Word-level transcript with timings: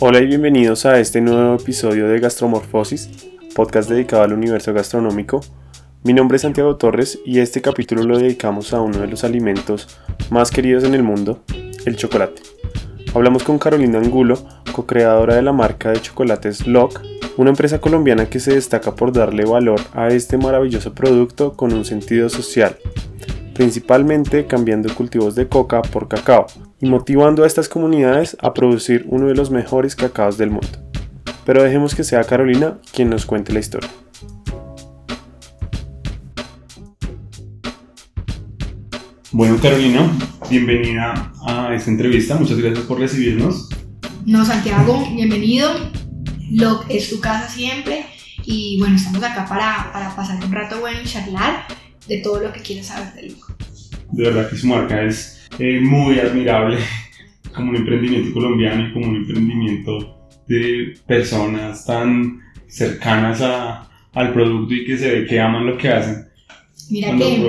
Hola 0.00 0.20
y 0.20 0.26
bienvenidos 0.26 0.86
a 0.86 0.98
este 0.98 1.20
nuevo 1.20 1.56
episodio 1.56 2.08
de 2.08 2.20
Gastromorfosis, 2.20 3.10
podcast 3.54 3.90
dedicado 3.90 4.22
al 4.22 4.32
universo 4.32 4.72
gastronómico. 4.72 5.42
Mi 6.02 6.14
nombre 6.14 6.36
es 6.36 6.42
Santiago 6.42 6.76
Torres 6.76 7.18
y 7.26 7.40
este 7.40 7.60
capítulo 7.60 8.02
lo 8.04 8.16
dedicamos 8.16 8.72
a 8.72 8.80
uno 8.80 9.00
de 9.00 9.08
los 9.08 9.24
alimentos 9.24 10.00
más 10.30 10.50
queridos 10.50 10.84
en 10.84 10.94
el 10.94 11.02
mundo, 11.02 11.42
el 11.84 11.96
chocolate. 11.96 12.40
Hablamos 13.14 13.44
con 13.44 13.58
Carolina 13.58 13.98
Angulo, 13.98 14.42
co-creadora 14.72 15.34
de 15.34 15.42
la 15.42 15.52
marca 15.52 15.90
de 15.90 16.00
chocolates 16.00 16.66
Lock, 16.66 17.02
una 17.38 17.50
empresa 17.50 17.80
colombiana 17.80 18.26
que 18.26 18.40
se 18.40 18.54
destaca 18.54 18.96
por 18.96 19.12
darle 19.12 19.44
valor 19.44 19.80
a 19.94 20.08
este 20.08 20.36
maravilloso 20.36 20.92
producto 20.92 21.52
con 21.52 21.72
un 21.72 21.84
sentido 21.84 22.28
social, 22.28 22.76
principalmente 23.54 24.46
cambiando 24.46 24.92
cultivos 24.92 25.36
de 25.36 25.46
coca 25.46 25.80
por 25.80 26.08
cacao 26.08 26.46
y 26.80 26.86
motivando 26.86 27.44
a 27.44 27.46
estas 27.46 27.68
comunidades 27.68 28.36
a 28.40 28.52
producir 28.54 29.06
uno 29.08 29.28
de 29.28 29.36
los 29.36 29.52
mejores 29.52 29.94
cacaos 29.94 30.36
del 30.36 30.50
mundo. 30.50 30.66
Pero 31.46 31.62
dejemos 31.62 31.94
que 31.94 32.02
sea 32.02 32.24
Carolina 32.24 32.78
quien 32.92 33.08
nos 33.08 33.24
cuente 33.24 33.52
la 33.52 33.60
historia. 33.60 33.88
Bueno, 39.30 39.56
Carolina, 39.62 40.10
bienvenida 40.50 41.32
a 41.46 41.72
esta 41.72 41.88
entrevista. 41.88 42.34
Muchas 42.34 42.58
gracias 42.58 42.84
por 42.84 42.98
recibirnos. 42.98 43.68
No, 44.26 44.44
Santiago, 44.44 45.06
bienvenido. 45.14 45.70
Lo 46.50 46.84
es 46.88 47.10
tu 47.10 47.20
casa 47.20 47.48
siempre. 47.48 48.06
Y 48.44 48.78
bueno, 48.78 48.96
estamos 48.96 49.22
acá 49.22 49.46
para, 49.46 49.90
para 49.92 50.14
pasar 50.14 50.42
un 50.42 50.52
rato 50.52 50.80
bueno 50.80 51.00
y 51.02 51.06
charlar 51.06 51.66
de 52.06 52.18
todo 52.18 52.40
lo 52.40 52.52
que 52.52 52.60
quieras 52.60 52.86
saber 52.86 53.12
de 53.14 53.30
Luco. 53.30 53.54
De 54.12 54.24
verdad 54.24 54.48
que 54.48 54.56
su 54.56 54.66
marca 54.66 55.02
es 55.02 55.46
eh, 55.58 55.80
muy 55.80 56.18
admirable 56.18 56.78
como 57.54 57.70
un 57.70 57.76
emprendimiento 57.76 58.32
colombiano 58.32 58.88
y 58.88 58.92
como 58.92 59.08
un 59.08 59.16
emprendimiento 59.16 60.28
de 60.46 60.98
personas 61.06 61.84
tan 61.84 62.40
cercanas 62.68 63.40
a, 63.42 63.88
al 64.14 64.32
producto 64.32 64.74
y 64.74 64.86
que 64.86 64.96
se 64.96 65.10
ve 65.10 65.26
que 65.26 65.40
aman 65.40 65.66
lo 65.66 65.76
que 65.76 65.88
hacen. 65.88 66.26
Mira 66.90 67.14
que, 67.14 67.44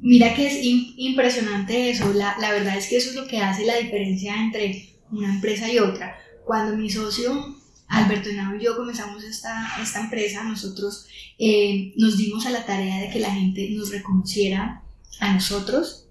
mira 0.00 0.34
que 0.34 0.46
es 0.48 0.58
impresionante 0.62 1.90
eso. 1.90 2.12
La, 2.12 2.36
la 2.40 2.50
verdad 2.50 2.76
es 2.76 2.88
que 2.88 2.96
eso 2.96 3.10
es 3.10 3.16
lo 3.16 3.26
que 3.28 3.38
hace 3.38 3.64
la 3.64 3.76
diferencia 3.76 4.34
entre 4.42 4.88
una 5.12 5.32
empresa 5.32 5.72
y 5.72 5.78
otra. 5.78 6.16
Cuando 6.44 6.76
mi 6.76 6.90
socio 6.90 7.61
Alberto 7.92 8.30
Henao 8.30 8.56
y 8.56 8.64
yo 8.64 8.74
comenzamos 8.74 9.22
esta, 9.22 9.70
esta 9.82 10.00
empresa, 10.00 10.42
nosotros 10.44 11.06
eh, 11.38 11.92
nos 11.96 12.16
dimos 12.16 12.46
a 12.46 12.50
la 12.50 12.64
tarea 12.64 13.02
de 13.02 13.10
que 13.10 13.20
la 13.20 13.30
gente 13.30 13.68
nos 13.72 13.90
reconociera 13.90 14.82
a 15.20 15.34
nosotros, 15.34 16.08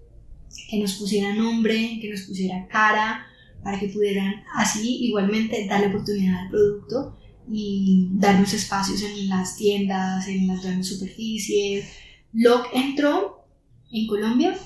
que 0.70 0.78
nos 0.78 0.94
pusiera 0.94 1.34
nombre, 1.34 1.98
que 2.00 2.08
nos 2.08 2.22
pusiera 2.22 2.68
cara, 2.68 3.26
para 3.64 3.80
que 3.80 3.88
pudieran 3.88 4.44
así 4.54 5.06
igualmente 5.06 5.66
darle 5.66 5.88
oportunidad 5.88 6.44
al 6.44 6.50
producto 6.50 7.18
y 7.50 8.10
darnos 8.12 8.52
espacios 8.52 9.02
en 9.02 9.28
las 9.28 9.56
tiendas, 9.56 10.28
en 10.28 10.46
las 10.46 10.62
grandes 10.62 10.86
superficies. 10.86 11.84
Lock 12.32 12.68
entró 12.74 13.44
en 13.90 14.06
Colombia 14.06 14.56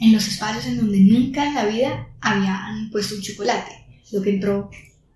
en 0.00 0.12
los 0.12 0.26
espacios 0.26 0.66
en 0.66 0.78
donde 0.78 0.98
nunca 0.98 1.46
en 1.46 1.54
la 1.54 1.66
vida 1.66 2.08
habían 2.20 2.90
puesto 2.90 3.14
un 3.14 3.22
chocolate. 3.22 3.70
Lo 4.10 4.20
que 4.20 4.30
entró 4.30 4.70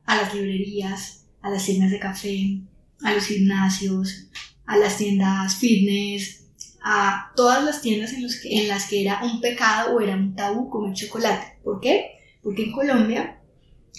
a 0.09 0.17
las 0.17 0.35
librerías, 0.35 1.27
a 1.43 1.51
las 1.51 1.67
tiendas 1.67 1.91
de 1.91 1.99
café, 1.99 2.63
a 3.03 3.13
los 3.13 3.27
gimnasios, 3.27 4.29
a 4.65 4.79
las 4.79 4.97
tiendas 4.97 5.57
fitness, 5.57 6.47
a 6.83 7.31
todas 7.37 7.63
las 7.63 7.83
tiendas 7.83 8.15
en, 8.15 8.69
las 8.69 8.87
que 8.89 9.03
era 9.03 9.23
un 9.23 9.43
pecado 9.43 9.95
o 9.95 10.01
era 10.01 10.17
un 10.17 10.35
tabú 10.35 10.71
comer 10.71 10.95
chocolate. 10.95 11.59
¿Por 11.63 11.79
qué? 11.81 12.13
Porque 12.43 12.65
en 12.65 12.73
Colombia 12.73 13.39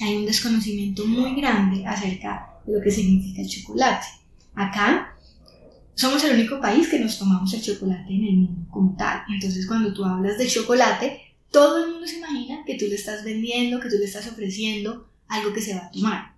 hay 0.02 0.16
un 0.16 0.26
desconocimiento 0.26 1.06
muy 1.06 1.40
grande 1.40 1.86
acerca 1.86 2.60
de 2.66 2.74
lo 2.74 2.82
que 2.82 2.90
significa 2.90 3.44
el 3.44 3.48
chocolate. 3.48 4.08
Acá 4.56 5.16
somos 5.94 6.24
el 6.24 6.34
único 6.34 6.60
país 6.60 6.88
que 6.88 6.98
nos 6.98 7.20
tomamos 7.20 7.54
el 7.54 7.62
chocolate 7.62 8.12
en 8.12 8.24
el 8.24 8.36
mundo 8.36 8.68
como 8.72 8.96
tal. 8.98 9.22
Entonces 9.30 9.68
cuando 9.68 9.94
tú 9.94 10.04
hablas 10.04 10.40
de 10.40 10.48
chocolate, 10.48 11.22
todo 11.52 11.84
el 11.84 11.92
mundo 11.92 12.08
se 12.08 12.18
imagina 12.18 12.64
que 12.66 12.80
tú 12.80 12.86
le 12.86 12.96
estás 12.96 13.24
vendiendo, 13.24 13.80
que 13.80 13.90
tú 13.90 13.98
le 14.00 14.06
estás 14.06 14.26
ofreciendo 14.26 15.08
algo 15.30 15.54
que 15.54 15.62
se 15.62 15.76
va 15.76 15.86
a 15.86 15.92
tomar. 15.92 16.34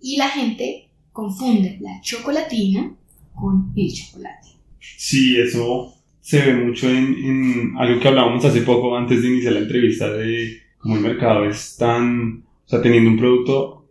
Y 0.00 0.16
la 0.16 0.28
gente 0.28 0.88
confunde 1.12 1.78
la 1.80 2.00
chocolatina 2.02 2.94
con 3.34 3.72
el 3.76 3.92
chocolate. 3.92 4.48
Sí, 4.78 5.38
eso 5.40 5.94
se 6.20 6.40
ve 6.40 6.54
mucho 6.54 6.88
en, 6.88 7.74
algo 7.78 8.00
que 8.00 8.08
hablábamos 8.08 8.44
hace 8.44 8.62
poco 8.62 8.96
antes 8.96 9.22
de 9.22 9.28
iniciar 9.28 9.54
la 9.54 9.60
entrevista 9.60 10.10
de 10.10 10.60
cómo 10.78 10.96
el 10.96 11.02
mercado 11.02 11.44
es 11.44 11.76
tan, 11.76 12.44
o 12.64 12.68
sea, 12.68 12.82
teniendo 12.82 13.10
un 13.10 13.18
producto 13.18 13.88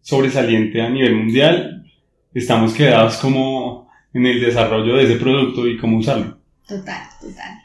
sobresaliente 0.00 0.80
a 0.80 0.90
nivel 0.90 1.16
mundial, 1.16 1.84
estamos 2.32 2.72
quedados 2.74 3.16
como 3.18 3.90
en 4.14 4.26
el 4.26 4.40
desarrollo 4.40 4.96
de 4.96 5.04
ese 5.04 5.16
producto 5.16 5.66
y 5.66 5.76
cómo 5.76 5.98
usarlo. 5.98 6.38
Total, 6.66 7.02
total. 7.20 7.62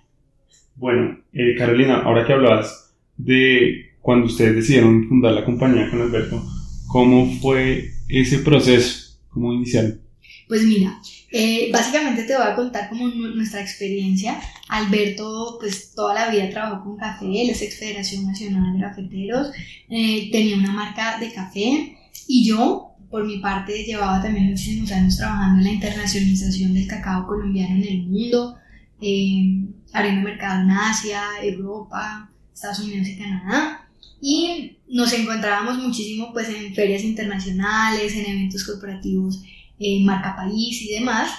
Bueno, 0.76 1.20
eh, 1.32 1.56
Carolina, 1.58 2.02
ahora 2.02 2.26
que 2.26 2.34
hablabas 2.34 2.94
de 3.16 3.83
cuando 4.04 4.26
ustedes 4.26 4.56
decidieron 4.56 5.08
fundar 5.08 5.32
la 5.32 5.46
compañía 5.46 5.90
con 5.90 6.02
Alberto, 6.02 6.46
¿cómo 6.88 7.32
fue 7.40 7.90
ese 8.10 8.40
proceso? 8.40 9.18
¿Cómo 9.30 9.54
iniciaron? 9.54 10.02
Pues 10.50 10.64
mira, 10.66 11.00
eh, 11.32 11.70
básicamente 11.72 12.24
te 12.24 12.36
voy 12.36 12.46
a 12.46 12.54
contar 12.54 12.90
como 12.90 13.08
nuestra 13.08 13.62
experiencia. 13.62 14.42
Alberto, 14.68 15.58
pues 15.58 15.94
toda 15.96 16.14
la 16.16 16.30
vida 16.30 16.50
trabajó 16.50 16.84
con 16.84 16.98
café, 16.98 17.26
él 17.26 17.52
es 17.52 17.62
ex 17.62 17.80
Federación 17.80 18.26
Nacional 18.28 18.74
de 18.74 18.82
Cafeteros, 18.82 19.52
eh, 19.90 20.30
tenía 20.34 20.58
una 20.58 20.74
marca 20.74 21.18
de 21.18 21.32
café 21.32 21.98
y 22.28 22.46
yo, 22.46 22.96
por 23.10 23.26
mi 23.26 23.38
parte, 23.38 23.86
llevaba 23.86 24.22
también 24.22 24.50
muchísimos 24.50 24.92
años 24.92 25.16
trabajando 25.16 25.60
en 25.60 25.64
la 25.64 25.72
internacionalización 25.72 26.74
del 26.74 26.88
cacao 26.88 27.26
colombiano 27.26 27.76
en 27.76 27.84
el 27.84 28.04
mundo, 28.04 28.58
eh, 29.00 29.64
abriendo 29.94 30.28
mercado 30.28 30.62
en 30.62 30.72
Asia, 30.72 31.22
Europa, 31.42 32.30
Estados 32.54 32.80
Unidos 32.80 33.08
y 33.08 33.18
Canadá 33.18 33.83
y 34.26 34.78
nos 34.88 35.12
encontrábamos 35.12 35.80
muchísimo 35.80 36.32
pues 36.32 36.48
en 36.48 36.74
ferias 36.74 37.04
internacionales, 37.04 38.16
en 38.16 38.26
eventos 38.26 38.64
corporativos, 38.64 39.44
en 39.78 40.06
marca 40.06 40.34
país 40.34 40.82
y 40.82 40.94
demás, 40.94 41.30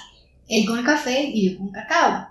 él 0.47 0.67
con 0.67 0.83
café 0.83 1.31
y 1.33 1.51
yo 1.51 1.57
con 1.59 1.71
cacao. 1.71 2.29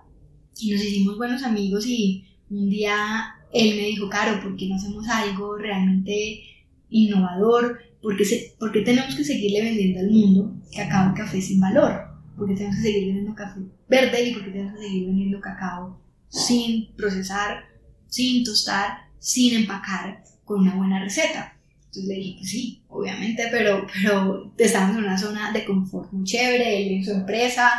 Y 0.60 0.72
nos 0.72 0.84
hicimos 0.84 1.18
buenos 1.18 1.42
amigos 1.42 1.88
y 1.88 2.28
un 2.52 2.70
día 2.70 3.34
él 3.52 3.76
me 3.78 3.88
dijo, 3.88 4.08
Caro, 4.10 4.44
¿por 4.44 4.56
qué 4.56 4.68
no 4.68 4.76
hacemos 4.76 5.08
algo 5.08 5.58
realmente 5.58 6.44
innovador? 6.92 7.80
¿Por 8.00 8.16
qué, 8.16 8.24
se, 8.24 8.56
tenemos 8.86 9.16
que 9.16 9.24
seguirle 9.24 9.64
vendiendo 9.64 10.02
al 10.02 10.12
mundo 10.12 10.62
cacao 10.72 11.14
y 11.14 11.16
café 11.16 11.42
sin 11.42 11.60
valor? 11.62 12.00
¿Por 12.38 12.48
qué 12.48 12.54
tenemos 12.54 12.76
que 12.76 12.84
seguir 12.84 13.06
vendiendo 13.08 13.34
café 13.34 13.60
verde 13.90 14.30
y 14.30 14.34
por 14.34 14.46
qué 14.46 14.52
tenemos 14.52 14.74
que 14.76 14.86
seguir 14.86 15.08
vendiendo 15.08 15.42
cacao 15.42 16.00
sin 16.30 16.94
procesar, 16.96 17.64
sin 18.08 18.44
tostar, 18.44 19.10
sin 19.18 19.56
empacar? 19.56 20.24
Con 20.46 20.62
una 20.62 20.76
buena 20.76 21.04
receta. 21.04 21.58
Entonces 21.86 22.10
le 22.10 22.16
dije 22.16 22.40
que 22.40 22.46
sí, 22.48 22.82
obviamente, 22.90 23.44
pero, 23.52 23.86
pero 24.02 24.52
estábamos 24.58 24.98
en 24.98 25.04
una 25.04 25.18
zona 25.18 25.52
de 25.52 25.64
confort 25.64 26.12
muy 26.12 26.24
chévere, 26.26 26.82
él 26.82 26.94
en 26.94 27.06
su 27.06 27.12
empresa, 27.12 27.72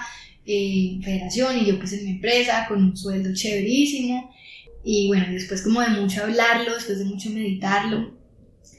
eh, 0.46 1.00
federación, 1.02 1.58
y 1.58 1.66
yo 1.66 1.78
pues 1.78 1.94
en 1.94 2.04
mi 2.04 2.10
empresa, 2.12 2.66
con 2.68 2.82
un 2.82 2.96
sueldo 2.96 3.34
chéverísimo. 3.34 4.30
Y 4.84 5.08
bueno, 5.08 5.32
después 5.32 5.62
como 5.62 5.80
de 5.80 6.00
mucho 6.00 6.22
hablarlo, 6.22 6.74
después 6.74 7.00
de 7.00 7.06
mucho 7.06 7.30
meditarlo, 7.30 8.14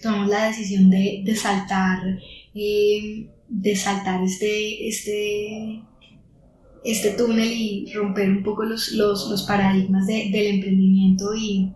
tomamos 0.01 0.29
la 0.29 0.47
decisión 0.47 0.89
de, 0.89 1.21
de 1.25 1.35
saltar, 1.35 1.99
eh, 2.53 3.27
de 3.49 3.75
saltar 3.75 4.23
este, 4.23 4.87
este, 4.87 5.81
este 6.85 7.11
túnel 7.11 7.51
y 7.51 7.91
romper 7.93 8.29
un 8.29 8.43
poco 8.43 8.63
los, 8.63 8.93
los, 8.93 9.29
los 9.29 9.43
paradigmas 9.43 10.07
de, 10.07 10.29
del 10.31 10.47
emprendimiento 10.55 11.35
y, 11.35 11.73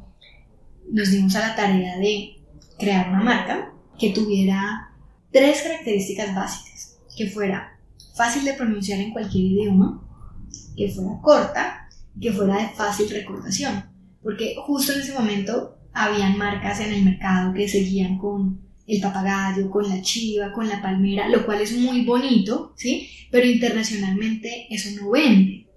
nos 0.92 1.12
dimos 1.12 1.36
a 1.36 1.40
la 1.40 1.56
tarea 1.56 1.98
de 1.98 2.38
crear 2.78 3.10
una 3.10 3.22
marca 3.22 3.74
que 3.98 4.12
tuviera 4.12 4.92
tres 5.32 5.62
características 5.62 6.34
básicas, 6.34 6.98
que 7.16 7.28
fuera 7.30 7.80
fácil 8.16 8.46
de 8.46 8.54
pronunciar 8.54 9.00
en 9.00 9.12
cualquier 9.12 9.46
idioma, 9.46 10.02
que 10.76 10.90
fuera 10.90 11.20
corta, 11.22 11.90
que 12.20 12.32
fuera 12.32 12.58
de 12.58 12.70
fácil 12.70 13.10
recordación, 13.10 13.86
porque 14.24 14.56
justo 14.66 14.94
en 14.94 15.02
ese 15.02 15.14
momento 15.14 15.78
habían 15.94 16.38
marcas 16.38 16.80
en 16.80 16.94
el 16.94 17.04
mercado 17.04 17.54
que 17.54 17.68
seguían 17.68 18.18
con 18.18 18.62
el 18.88 19.02
papagayo, 19.02 19.70
con 19.70 19.88
la 19.88 20.02
chiva, 20.02 20.52
con 20.52 20.68
la 20.68 20.82
palmera, 20.82 21.30
lo 21.30 21.46
cual 21.46 21.62
es 21.62 21.78
muy 21.78 22.04
bonito, 22.04 22.74
¿sí? 22.76 23.08
Pero 23.30 23.46
internacionalmente 23.46 24.68
eso 24.70 24.90
no 25.00 25.12
vende. 25.12 25.68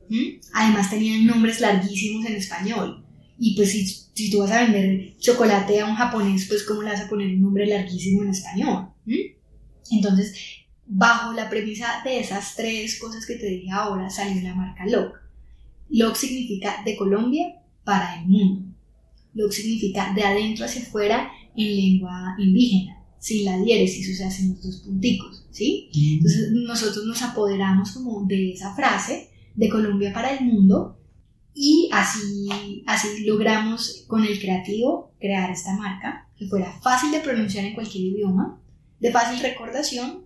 Además 0.55 0.91
tenían 0.91 1.27
nombres 1.27 1.61
larguísimos 1.61 2.27
en 2.27 2.37
español. 2.37 3.02
Y 3.45 3.57
pues 3.57 3.73
si, 3.73 3.85
si, 3.85 4.31
tú 4.31 4.39
vas 4.39 4.53
a 4.53 4.63
vender 4.63 5.17
chocolate 5.19 5.81
a 5.81 5.87
un 5.87 5.97
japonés, 5.97 6.47
pues 6.47 6.63
cómo 6.63 6.81
le 6.83 6.91
vas 6.91 7.01
a 7.01 7.09
poner 7.09 7.27
un 7.35 7.41
nombre 7.41 7.67
larguísimo 7.67 8.23
en 8.23 8.29
español. 8.29 8.91
Entonces, 9.91 10.33
bajo 10.87 11.33
la 11.33 11.51
premisa 11.51 11.89
de 12.05 12.21
esas 12.21 12.55
tres 12.55 13.01
cosas 13.01 13.27
que 13.27 13.35
te 13.35 13.47
dije 13.47 13.73
ahora, 13.73 14.09
salió 14.11 14.41
la 14.43 14.55
marca 14.55 14.87
LOC. 14.87 15.17
LOC 15.91 16.15
significa 16.15 16.85
de 16.85 16.97
Colombia 16.97 17.61
para 17.83 18.15
el 18.21 18.29
mundo. 18.29 18.77
LOC 19.35 19.51
significa 19.51 20.13
de 20.15 20.23
adentro 20.23 20.65
hacia 20.65 20.83
afuera 20.83 21.33
en 21.57 21.77
lengua 21.77 22.37
indígena, 22.39 23.03
sin 23.19 23.45
la 23.45 23.59
diéresis, 23.59 24.09
o 24.09 24.17
sea, 24.19 24.31
sin 24.31 24.51
los 24.51 24.63
dos 24.63 24.77
punticos, 24.83 25.49
¿sí? 25.51 25.91
Entonces 25.93 26.53
nosotros 26.53 27.07
nos 27.07 27.21
apoderamos 27.23 27.91
como 27.91 28.25
de 28.25 28.53
esa 28.53 28.73
frase, 28.77 29.31
de 29.57 29.69
Colombia 29.69 30.13
para 30.13 30.33
el 30.33 30.45
mundo, 30.45 31.02
y 31.55 31.89
así, 31.93 32.83
así 32.87 33.25
logramos 33.25 34.05
con 34.07 34.25
el 34.25 34.41
creativo 34.41 35.13
crear 35.21 35.51
esta 35.51 35.77
marca 35.77 36.29
que 36.37 36.47
fuera 36.47 36.73
fácil 36.83 37.11
de 37.11 37.21
pronunciar 37.21 37.65
en 37.65 37.75
cualquier 37.75 38.05
idioma, 38.05 38.61
de 39.01 39.13
fácil 39.13 39.41
recordación 39.41 40.25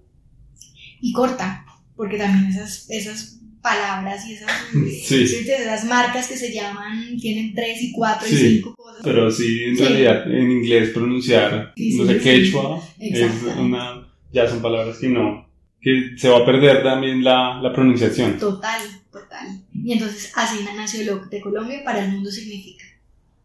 y 1.01 1.13
corta, 1.13 1.67
porque 1.97 2.19
también 2.19 2.47
esas, 2.47 2.89
esas 2.91 3.41
palabras 3.61 4.25
y 4.29 4.35
esas, 4.35 4.51
esas 5.11 5.85
marcas 5.87 6.29
que 6.29 6.37
se 6.37 6.53
llaman, 6.53 7.17
tienen 7.21 7.55
tres 7.55 7.83
y 7.83 7.93
cuatro 7.93 8.29
y 8.29 8.37
cinco 8.37 8.75
cosas. 8.77 9.01
Pero 9.03 9.31
sí, 9.31 9.65
en 9.65 9.79
realidad 9.79 10.31
en 10.31 10.51
inglés 10.53 10.91
pronunciar, 10.91 11.75
no 11.77 12.07
sé, 12.07 12.19
quechua, 12.19 12.81
es 13.01 13.31
una, 13.59 14.07
ya 14.33 14.49
son 14.49 14.63
palabras 14.63 14.99
que 14.99 15.09
no, 15.09 15.46
que 15.87 16.19
se 16.19 16.29
va 16.29 16.39
a 16.39 16.45
perder 16.45 16.83
también 16.83 17.23
la, 17.23 17.61
la 17.63 17.73
pronunciación. 17.73 18.41
Total, 18.41 18.83
total. 19.13 19.47
Y 19.73 19.93
entonces 19.93 20.33
así 20.35 20.67
nació 20.75 21.05
LOC 21.05 21.29
de 21.31 21.41
Colombia 21.41 21.85
para 21.85 22.05
el 22.05 22.11
mundo 22.11 22.29
significa. 22.29 22.85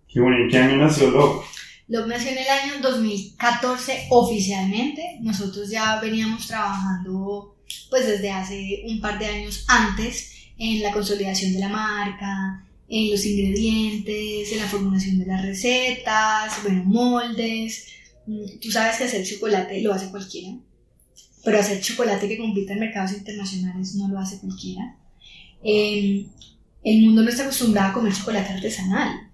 Qué 0.08 0.20
bueno, 0.20 0.38
¿en 0.38 0.50
qué 0.50 0.58
año 0.58 0.78
nació 0.78 1.12
LOC? 1.12 1.46
LOC 1.90 2.08
nació 2.08 2.32
en 2.32 2.40
el 2.40 2.48
año 2.48 2.74
2014 2.82 4.08
oficialmente. 4.10 5.20
Nosotros 5.22 5.70
ya 5.70 6.02
veníamos 6.02 6.48
trabajando 6.48 7.58
pues 7.92 8.08
desde 8.08 8.32
hace 8.32 8.86
un 8.88 9.00
par 9.00 9.20
de 9.20 9.28
años 9.28 9.64
antes 9.68 10.48
en 10.58 10.82
la 10.82 10.92
consolidación 10.92 11.54
de 11.54 11.60
la 11.60 11.70
marca, 11.70 12.66
en 12.90 13.12
los 13.12 13.24
ingredientes, 13.24 14.52
en 14.52 14.58
la 14.58 14.66
formulación 14.66 15.20
de 15.20 15.28
las 15.28 15.46
recetas, 15.46 16.64
bueno, 16.64 16.86
moldes. 16.86 17.88
Mm, 18.26 18.58
tú 18.60 18.72
sabes 18.72 18.98
que 18.98 19.04
hacer 19.04 19.28
chocolate 19.28 19.80
lo 19.84 19.94
hace 19.94 20.10
cualquiera, 20.10 20.58
pero 21.44 21.60
hacer 21.60 21.82
chocolate 21.82 22.28
que 22.28 22.38
compita 22.38 22.74
en 22.74 22.80
mercados 22.80 23.14
internacionales 23.14 23.96
no 23.96 24.08
lo 24.08 24.20
hace 24.20 24.40
cualquiera. 24.40 24.96
el 25.64 26.28
mundo 26.84 27.24
no 27.24 27.30
está 27.30 27.44
acostumbrado 27.44 27.92
a 27.92 27.94
comer 27.94 28.14
chocolate 28.14 28.54
artesanal. 28.54 29.32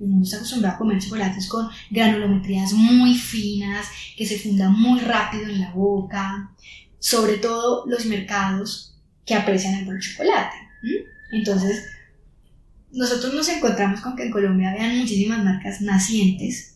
El 0.00 0.08
mundo 0.08 0.24
está 0.24 0.36
acostumbrado 0.38 0.74
a 0.74 0.78
comer 0.78 0.98
chocolates 0.98 1.46
con 1.46 1.68
granulometrías 1.90 2.72
muy 2.72 3.14
finas, 3.14 3.86
que 4.16 4.26
se 4.26 4.38
fundan 4.38 4.72
muy 4.72 4.98
rápido 5.00 5.44
en 5.44 5.60
la 5.60 5.70
boca, 5.70 6.50
sobre 6.98 7.38
todo 7.38 7.84
los 7.86 8.06
mercados 8.06 8.96
que 9.24 9.34
aprecian 9.34 9.74
el 9.74 9.84
buen 9.84 10.00
chocolate. 10.00 10.56
Entonces, 11.30 11.84
nosotros 12.90 13.32
nos 13.32 13.48
encontramos 13.48 14.00
con 14.00 14.16
que 14.16 14.24
en 14.24 14.32
Colombia 14.32 14.70
habían 14.70 14.98
muchísimas 14.98 15.44
marcas 15.44 15.80
nacientes, 15.80 16.71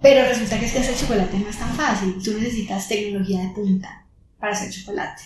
pero 0.00 0.28
resulta 0.28 0.58
que 0.58 0.66
es 0.66 0.72
que 0.72 0.78
hacer 0.78 0.96
chocolate 0.96 1.38
no 1.38 1.48
es 1.48 1.58
tan 1.58 1.74
fácil. 1.74 2.16
Tú 2.22 2.34
necesitas 2.34 2.88
tecnología 2.88 3.42
de 3.42 3.48
punta 3.50 4.06
para 4.38 4.52
hacer 4.52 4.70
chocolate. 4.70 5.22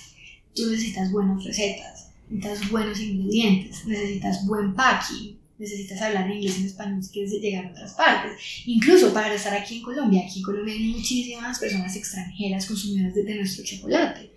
Tú 0.55 0.71
necesitas 0.71 1.11
buenas 1.11 1.45
recetas, 1.45 2.11
necesitas 2.29 2.71
buenos 2.71 3.01
ingredientes, 3.01 3.85
necesitas 3.87 4.47
buen 4.47 4.75
packing, 4.75 5.39
necesitas 5.63 6.03
hablar 6.03 6.31
inglés 6.31 6.59
y 6.59 6.61
en 6.61 6.67
español 6.67 7.03
si 7.03 7.11
quieres 7.11 7.33
llegar 7.33 7.67
a 7.67 7.71
otras 7.71 7.93
partes. 7.93 8.33
Incluso 8.67 9.15
para 9.15 9.33
estar 9.35 9.55
aquí 9.55 9.79
en 9.79 9.83
Colombia, 9.83 10.23
aquí 10.25 10.41
en 10.41 10.45
Colombia 10.45 10.75
hay 10.75 10.89
muchísimas 10.89 11.59
personas 11.59 11.95
extranjeras 11.97 12.67
consumidoras 12.67 13.15
de, 13.15 13.35
nuestro 13.35 13.65
chocolate 13.65 14.31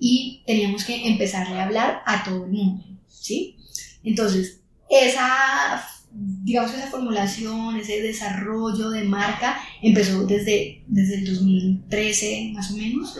y 0.00 0.42
teníamos 0.46 0.84
que 0.84 1.06
empezarle 1.06 1.58
a 1.58 1.64
hablar 1.64 2.02
a 2.06 2.24
todo 2.24 2.44
el 2.44 2.52
mundo, 2.52 2.84
¿sí? 3.08 3.56
Entonces, 4.02 4.60
esa, 4.90 5.86
digamos, 6.44 6.74
esa 6.74 6.88
formulación, 6.88 7.76
ese 7.76 8.02
desarrollo 8.02 8.90
de 8.90 9.04
marca 9.04 9.58
empezó 9.80 10.26
desde, 10.26 10.84
desde 10.86 11.14
el 11.16 11.24
2013 11.24 12.50
más 12.54 12.70
o 12.70 12.76
menos 12.76 13.18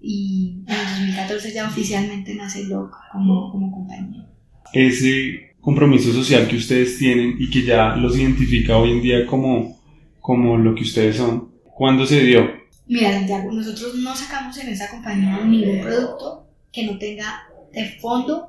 y 0.00 0.62
en 0.66 0.74
el 0.74 0.86
2014 0.86 1.52
ya 1.52 1.68
oficialmente 1.68 2.34
nace 2.34 2.64
LOC 2.64 2.96
como, 3.12 3.52
como 3.52 3.70
compañía. 3.70 4.26
Ese 4.72 5.54
compromiso 5.60 6.10
social 6.14 6.48
que 6.48 6.56
ustedes 6.56 6.96
tienen 6.96 7.36
y 7.38 7.50
que 7.50 7.64
ya 7.64 7.96
los 7.96 8.16
identifica 8.16 8.78
hoy 8.78 8.92
en 8.92 9.02
día 9.02 9.26
como, 9.26 9.78
como 10.20 10.56
lo 10.56 10.74
que 10.74 10.84
ustedes 10.84 11.16
son. 11.16 11.52
¿Cuándo 11.64 12.06
se 12.06 12.20
dio? 12.20 12.50
Mira, 12.86 13.12
Santiago, 13.12 13.52
nosotros 13.52 13.94
no 13.96 14.16
sacamos 14.16 14.56
en 14.56 14.68
esa 14.68 14.88
compañía 14.90 15.44
ningún 15.44 15.82
producto 15.82 16.46
que 16.72 16.86
no 16.86 16.96
tenga 16.96 17.42
de 17.74 17.90
fondo 18.00 18.48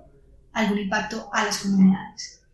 algún 0.53 0.79
impacto 0.79 1.29
a 1.33 1.43
las 1.43 1.57
comunidades. 1.57 2.44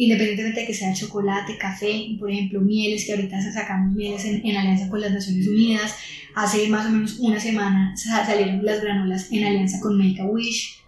Independientemente 0.00 0.60
de 0.60 0.66
que 0.68 0.74
sea 0.74 0.94
chocolate, 0.94 1.58
café, 1.58 2.16
por 2.20 2.30
ejemplo, 2.30 2.60
mieles, 2.60 3.04
que 3.04 3.14
ahorita 3.14 3.42
sacamos 3.52 3.96
mieles 3.96 4.24
en, 4.24 4.46
en 4.46 4.56
alianza 4.56 4.88
con 4.88 5.00
las 5.00 5.10
Naciones 5.10 5.48
Unidas. 5.48 5.92
Hace 6.36 6.68
más 6.68 6.86
o 6.86 6.90
menos 6.90 7.18
una 7.18 7.40
semana 7.40 7.96
salieron 7.96 8.64
las 8.64 8.80
granolas 8.80 9.32
en 9.32 9.44
alianza 9.44 9.80
con 9.80 9.98
Make 9.98 10.22
a 10.22 10.26
Wish. 10.26 10.80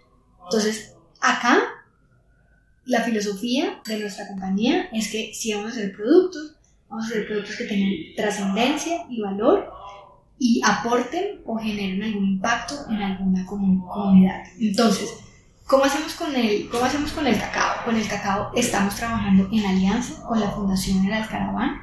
Entonces, 0.45 0.95
acá 1.21 1.59
la 2.85 3.03
filosofía 3.03 3.81
de 3.85 3.99
nuestra 3.99 4.29
compañía 4.29 4.89
es 4.93 5.11
que 5.11 5.33
si 5.35 5.55
vamos 5.55 5.73
a 5.73 5.75
hacer 5.75 5.93
productos, 5.93 6.55
vamos 6.89 7.07
a 7.07 7.09
hacer 7.09 7.27
productos 7.27 7.57
que 7.57 7.65
tengan 7.65 7.93
trascendencia 8.17 9.07
y 9.11 9.21
valor 9.21 9.73
y 10.39 10.63
aporten 10.65 11.41
o 11.45 11.57
generen 11.57 12.03
algún 12.03 12.27
impacto 12.27 12.75
en 12.89 12.97
alguna 12.97 13.45
comunidad. 13.45 14.45
Entonces, 14.59 15.11
¿cómo 15.71 15.85
hacemos, 15.85 16.15
con 16.15 16.35
el, 16.35 16.69
¿cómo 16.69 16.85
hacemos 16.85 17.13
con 17.13 17.27
el 17.29 17.39
cacao? 17.39 17.85
Con 17.85 17.97
el 17.97 18.09
cacao 18.09 18.51
estamos 18.57 18.97
trabajando 18.97 19.49
en 19.53 19.65
alianza 19.65 20.21
con 20.27 20.41
la 20.41 20.51
Fundación 20.51 21.07
El 21.07 21.13
Alcaraván 21.13 21.81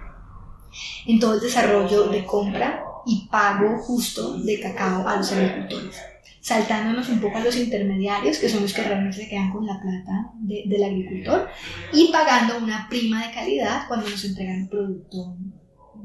en 1.06 1.20
todo 1.20 1.36
el 1.36 1.40
desarrollo 1.40 2.10
de 2.10 2.26
compra 2.26 2.84
y 3.06 3.30
pago 3.32 3.78
justo 3.80 4.38
de 4.40 4.60
cacao 4.60 5.08
a 5.08 5.16
los 5.16 5.32
agricultores 5.32 5.96
saltándonos 6.42 7.10
un 7.10 7.20
poco 7.20 7.40
a 7.40 7.44
los 7.44 7.58
intermediarios, 7.58 8.38
que 8.38 8.48
son 8.48 8.62
los 8.62 8.74
que 8.74 8.82
realmente 8.82 9.18
se 9.18 9.28
quedan 9.28 9.52
con 9.52 9.66
la 9.66 9.82
plata 9.82 10.32
del 10.40 10.82
agricultor, 10.82 11.50
y 11.92 12.10
pagando 12.10 12.58
una 12.60 12.88
prima 12.88 13.28
de 13.28 13.34
calidad 13.34 13.86
cuando 13.90 14.10
nos 14.10 14.24
entregan 14.24 14.62
un 14.62 14.70
producto 14.70 15.36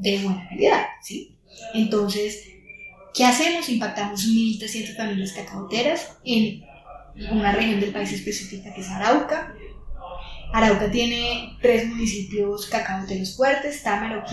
de 0.01 0.19
buena 0.19 0.49
calidad. 0.49 0.87
¿sí? 1.01 1.39
Entonces, 1.75 2.43
¿qué 3.15 3.25
hacemos? 3.25 3.69
Impactamos 3.69 4.27
1.300 4.27 4.97
familias 4.97 5.31
cacaoteras 5.31 6.19
en 6.25 6.65
una 7.31 7.53
región 7.53 7.81
del 7.81 7.93
país 7.93 8.13
específica 8.13 8.73
que 8.75 8.81
es 8.81 8.89
Arauca. 8.89 9.55
Arauca 10.53 10.91
tiene 10.91 11.57
tres 11.63 11.89
municipios 11.89 12.67
cacaoteros 12.67 13.37
fuertes, 13.37 13.83
Támara, 13.83 14.25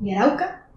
y 0.00 0.12
Arauca. 0.12 0.68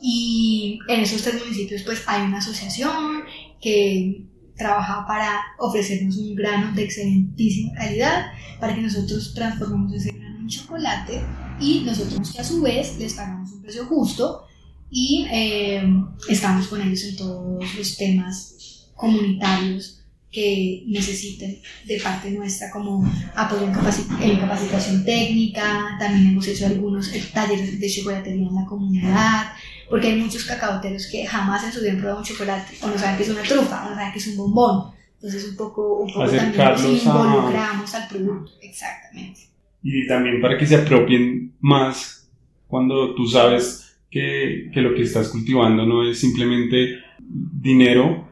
Y 0.00 0.78
en 0.88 1.00
esos 1.00 1.22
tres 1.22 1.40
municipios 1.40 1.82
pues 1.82 2.02
hay 2.06 2.22
una 2.22 2.38
asociación 2.38 3.24
que 3.60 4.26
trabaja 4.56 5.06
para 5.06 5.40
ofrecernos 5.58 6.16
un 6.16 6.34
grano 6.34 6.74
de 6.74 6.84
excelentísima 6.84 7.72
calidad 7.74 8.26
para 8.60 8.74
que 8.74 8.82
nosotros 8.82 9.32
transformemos 9.34 9.92
ese 9.94 10.12
grano 10.12 10.40
en 10.40 10.48
chocolate 10.48 11.22
y 11.58 11.80
nosotros 11.80 12.38
a 12.38 12.44
su 12.44 12.60
vez 12.60 12.98
les 12.98 13.14
pagamos 13.14 13.50
un 13.52 13.62
precio 13.62 13.86
justo 13.86 14.44
y 14.90 15.26
eh, 15.32 15.82
estamos 16.28 16.68
con 16.68 16.80
ellos 16.82 17.02
en 17.04 17.16
todos 17.16 17.74
los 17.76 17.96
temas 17.96 18.92
comunitarios 18.94 20.03
que 20.34 20.82
necesiten 20.86 21.60
de 21.86 22.00
parte 22.00 22.28
nuestra 22.32 22.68
como 22.72 23.08
apoyo 23.36 23.62
en, 23.62 24.40
capacitación 24.40 25.04
técnica, 25.04 25.96
también 25.98 26.32
hemos 26.32 26.48
hecho 26.48 26.66
algunos 26.66 27.12
talleres 27.32 27.78
de 27.78 27.88
chocolatería 27.88 28.48
en 28.48 28.54
la 28.54 28.66
comunidad, 28.66 29.52
porque 29.88 30.08
hay 30.08 30.20
muchos 30.20 30.44
cacaoteros 30.44 31.06
que 31.06 31.24
jamás 31.24 31.62
en 31.62 31.72
su 31.72 31.80
vida 31.80 31.92
han 31.92 31.98
probado 31.98 32.18
un 32.18 32.24
chocolate, 32.24 32.74
o 32.82 32.88
no 32.88 32.98
saben 32.98 33.16
que 33.16 33.22
es 33.22 33.28
una 33.28 33.42
trufa, 33.42 33.86
o 33.86 33.90
no 33.90 33.94
saben 33.94 34.12
que 34.12 34.18
es 34.18 34.26
un 34.26 34.36
bombón. 34.36 34.92
Entonces 35.14 35.48
un 35.48 35.56
poco, 35.56 36.00
un 36.00 36.12
poco 36.12 36.28
también 36.28 36.68
nos 36.68 37.04
involucramos 37.04 37.94
al 37.94 38.08
producto, 38.08 38.52
exactamente. 38.60 39.40
Y 39.84 40.06
también 40.08 40.40
para 40.40 40.58
que 40.58 40.66
se 40.66 40.74
apropien 40.74 41.52
más 41.60 42.28
cuando 42.66 43.14
tú 43.14 43.26
sabes 43.26 43.96
que, 44.10 44.70
que 44.74 44.80
lo 44.80 44.94
que 44.94 45.02
estás 45.02 45.28
cultivando 45.28 45.86
no 45.86 46.08
es 46.08 46.18
simplemente 46.18 46.98
dinero, 47.20 48.23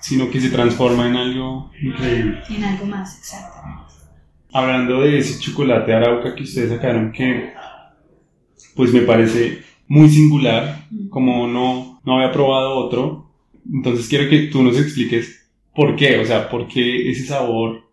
sino 0.00 0.30
que 0.30 0.40
se 0.40 0.50
transforma 0.50 1.08
en 1.08 1.16
algo 1.16 1.70
increíble. 1.80 2.42
En 2.50 2.64
algo 2.64 2.86
más, 2.86 3.18
exactamente. 3.18 3.92
Hablando 4.52 5.00
de 5.00 5.18
ese 5.18 5.40
chocolate 5.40 5.92
arauca 5.92 6.34
que 6.34 6.44
ustedes 6.44 6.70
sacaron, 6.70 7.10
que 7.10 7.52
pues 8.74 8.92
me 8.92 9.00
parece 9.00 9.62
muy 9.88 10.08
singular, 10.08 10.86
como 11.10 11.46
no, 11.46 12.00
no 12.04 12.16
había 12.16 12.32
probado 12.32 12.74
otro. 12.74 13.30
Entonces 13.72 14.08
quiero 14.08 14.28
que 14.28 14.48
tú 14.48 14.62
nos 14.62 14.78
expliques 14.78 15.48
por 15.74 15.96
qué, 15.96 16.18
o 16.18 16.24
sea, 16.24 16.48
por 16.48 16.68
qué 16.68 17.10
ese 17.10 17.26
sabor 17.26 17.84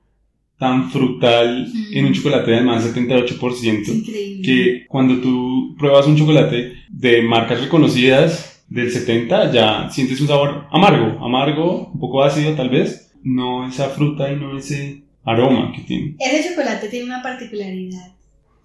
tan 0.62 0.92
frutal 0.92 1.68
en 1.92 2.06
un 2.06 2.14
chocolate 2.14 2.52
de 2.52 2.58
además 2.58 2.96
78%, 2.96 4.44
que 4.44 4.86
cuando 4.88 5.20
tú 5.20 5.76
pruebas 5.80 6.06
un 6.06 6.16
chocolate 6.16 6.74
de 6.88 7.24
marcas 7.24 7.62
reconocidas, 7.62 8.51
del 8.72 8.90
70 8.90 9.52
ya 9.52 9.90
sientes 9.90 10.22
un 10.22 10.30
sabor 10.30 10.66
amargo, 10.72 11.24
amargo, 11.24 11.88
un 11.88 12.00
poco 12.00 12.24
ácido 12.24 12.56
tal 12.56 12.70
vez, 12.70 13.12
no 13.22 13.68
esa 13.68 13.90
fruta 13.90 14.32
y 14.32 14.38
no 14.38 14.58
ese 14.58 15.04
aroma 15.26 15.74
que 15.76 15.82
tiene. 15.82 16.16
Ese 16.18 16.50
chocolate 16.50 16.88
tiene 16.88 17.06
una 17.06 17.22
particularidad. 17.22 18.14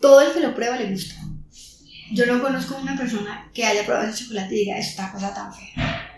Todo 0.00 0.20
el 0.20 0.32
que 0.32 0.40
lo 0.40 0.54
prueba 0.54 0.76
le 0.76 0.92
gusta. 0.92 1.16
Yo 2.12 2.25
no 2.26 2.40
conozco 2.40 2.78
una 2.80 2.96
persona 2.96 3.50
que 3.52 3.64
haya 3.64 3.84
probado 3.84 4.08
ese 4.08 4.22
chocolate 4.22 4.54
y 4.54 4.58
diga, 4.60 4.78
esta 4.78 5.10
cosa 5.10 5.34
tan 5.34 5.52
fea. 5.52 6.08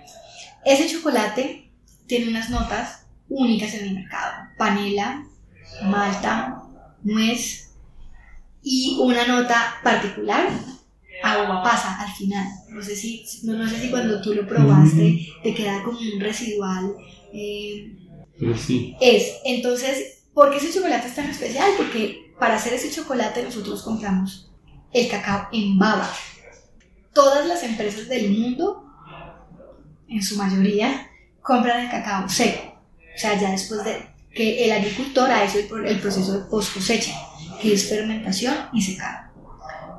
Ese 0.66 0.87
chocolate 0.87 1.71
tiene 2.07 2.28
unas 2.28 2.50
notas 2.50 3.07
únicas 3.30 3.73
en 3.73 3.88
el 3.88 3.95
mercado. 3.95 4.50
Panela, 4.59 5.25
malta, 5.85 6.62
nuez 7.02 7.73
y 8.62 8.99
una 9.00 9.26
nota 9.26 9.76
particular, 9.83 10.50
agua 11.22 11.62
pasa 11.62 12.00
al 12.00 12.12
final. 12.12 12.46
No 12.68 12.82
sé 12.82 12.96
si, 12.96 13.25
no, 13.44 13.68
sé 13.68 13.80
si 13.80 13.90
cuando 13.90 14.20
tú 14.20 14.34
lo 14.34 14.46
probaste 14.46 15.28
te 15.42 15.54
queda 15.54 15.82
como 15.82 15.98
un 15.98 16.20
residual. 16.20 16.94
Eh, 17.32 17.96
sí. 18.56 18.96
Es, 19.00 19.37
entonces, 19.44 20.25
¿por 20.34 20.50
qué 20.50 20.58
ese 20.58 20.72
chocolate 20.72 21.08
es 21.08 21.14
tan 21.14 21.30
especial? 21.30 21.70
Porque 21.76 22.32
para 22.38 22.56
hacer 22.56 22.75
ese 22.75 22.90
chocolate 22.90 23.42
nosotros 23.42 23.82
compramos 23.82 24.50
el 24.92 25.08
cacao 25.08 25.48
en 25.52 25.78
baba. 25.78 26.10
Todas 27.12 27.46
las 27.46 27.62
empresas 27.62 28.08
del 28.08 28.30
mundo, 28.30 28.84
en 30.08 30.22
su 30.22 30.37
mayoría, 30.37 31.10
compran 31.42 31.84
el 31.84 31.90
cacao 31.90 32.28
seco. 32.28 32.80
O 33.14 33.18
sea, 33.18 33.38
ya 33.38 33.50
después 33.50 33.82
de 33.84 34.06
que 34.32 34.64
el 34.64 34.72
agricultor 34.72 35.30
ha 35.30 35.44
hecho 35.44 35.58
el 35.58 35.98
proceso 35.98 36.38
de 36.38 36.44
post 36.44 36.75
cosecha, 36.75 37.12
que 37.60 37.75
es 37.75 37.88
fermentación 37.88 38.54
y 38.72 38.80
secado. 38.80 39.27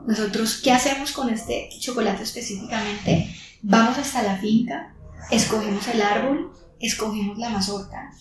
Nosotros, 0.10 0.60
¿qué 0.64 0.72
hacemos 0.72 1.12
con 1.12 1.30
este 1.30 1.70
chocolate 1.80 2.24
específicamente? 2.24 3.30
Vamos 3.62 3.96
hasta 3.96 4.24
la 4.24 4.38
finca, 4.38 4.96
escogemos 5.30 5.88
el 5.88 6.02
árbol, 6.02 6.52
escogemos 6.80 7.38
la 7.38 7.52
mazorca, 7.52 8.12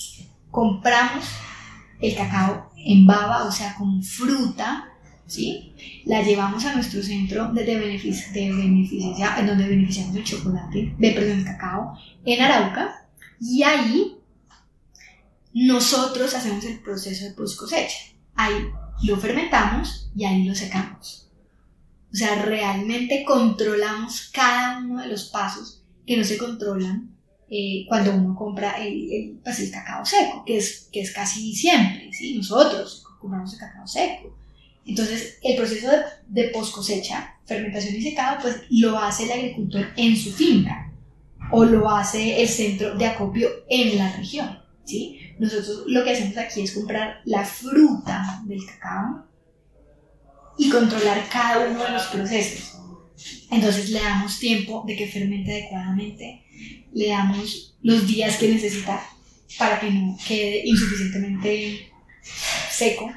compramos 0.50 1.24
el 1.98 2.14
cacao 2.14 2.70
en 2.76 3.06
baba, 3.06 3.44
o 3.44 3.50
sea, 3.50 3.74
como 3.74 4.02
fruta, 4.02 4.90
¿sí? 5.26 5.72
La 6.04 6.20
llevamos 6.20 6.62
a 6.66 6.74
nuestro 6.74 7.02
centro 7.02 7.54
de, 7.54 7.64
beneficio, 7.64 8.34
de 8.34 8.48
en 8.48 9.46
donde 9.46 9.66
beneficiamos 9.66 10.14
el 10.14 10.24
chocolate, 10.24 10.94
de, 10.98 11.10
perdón, 11.12 11.38
el 11.38 11.44
cacao, 11.46 11.98
en 12.22 12.42
Arauca, 12.42 13.08
y 13.40 13.62
ahí 13.62 14.18
nosotros 15.54 16.34
hacemos 16.34 16.62
el 16.66 16.80
proceso 16.80 17.24
de 17.24 17.30
post 17.30 17.58
cosecha. 17.58 17.96
Ahí 18.34 18.68
lo 19.04 19.16
fermentamos 19.16 20.10
y 20.14 20.26
ahí 20.26 20.44
lo 20.44 20.54
secamos. 20.54 21.27
O 22.12 22.16
sea, 22.16 22.42
realmente 22.42 23.24
controlamos 23.24 24.30
cada 24.32 24.78
uno 24.78 25.02
de 25.02 25.08
los 25.08 25.24
pasos 25.26 25.82
que 26.06 26.16
no 26.16 26.24
se 26.24 26.38
controlan 26.38 27.10
eh, 27.50 27.84
cuando 27.86 28.14
uno 28.14 28.34
compra 28.34 28.72
el, 28.82 29.38
pues, 29.42 29.60
el, 29.60 29.70
cacao 29.70 30.04
seco, 30.04 30.44
que 30.44 30.58
es, 30.58 30.88
que 30.92 31.00
es 31.00 31.12
casi 31.12 31.54
siempre, 31.54 32.12
¿sí? 32.12 32.36
Nosotros 32.36 33.04
compramos 33.20 33.52
el 33.54 33.60
cacao 33.60 33.86
seco. 33.86 34.36
Entonces, 34.86 35.38
el 35.42 35.56
proceso 35.56 35.90
de, 35.90 35.98
de 36.28 36.48
post 36.48 36.74
cosecha, 36.74 37.34
fermentación 37.44 37.96
y 37.96 38.02
secado, 38.02 38.38
pues 38.40 38.56
lo 38.70 38.98
hace 38.98 39.24
el 39.24 39.32
agricultor 39.32 39.86
en 39.96 40.16
su 40.16 40.32
finca 40.32 40.90
o 41.50 41.64
lo 41.64 41.90
hace 41.90 42.40
el 42.42 42.48
centro 42.48 42.96
de 42.96 43.06
acopio 43.06 43.48
en 43.68 43.98
la 43.98 44.14
región, 44.16 44.58
¿sí? 44.84 45.18
Nosotros 45.38 45.84
lo 45.86 46.04
que 46.04 46.12
hacemos 46.12 46.36
aquí 46.36 46.62
es 46.62 46.72
comprar 46.72 47.20
la 47.24 47.44
fruta 47.44 48.42
del 48.44 48.64
cacao 48.64 49.27
y 50.58 50.68
controlar 50.68 51.28
cada 51.28 51.68
uno 51.68 51.84
de 51.84 51.90
los 51.90 52.04
procesos. 52.06 52.74
Entonces 53.50 53.90
le 53.90 54.00
damos 54.00 54.38
tiempo 54.38 54.84
de 54.86 54.96
que 54.96 55.06
fermente 55.06 55.52
adecuadamente, 55.52 56.44
le 56.92 57.08
damos 57.08 57.76
los 57.82 58.06
días 58.06 58.36
que 58.36 58.48
necesita 58.48 59.02
para 59.58 59.80
que 59.80 59.90
no 59.90 60.16
quede 60.26 60.62
insuficientemente 60.66 61.90
seco. 62.70 63.10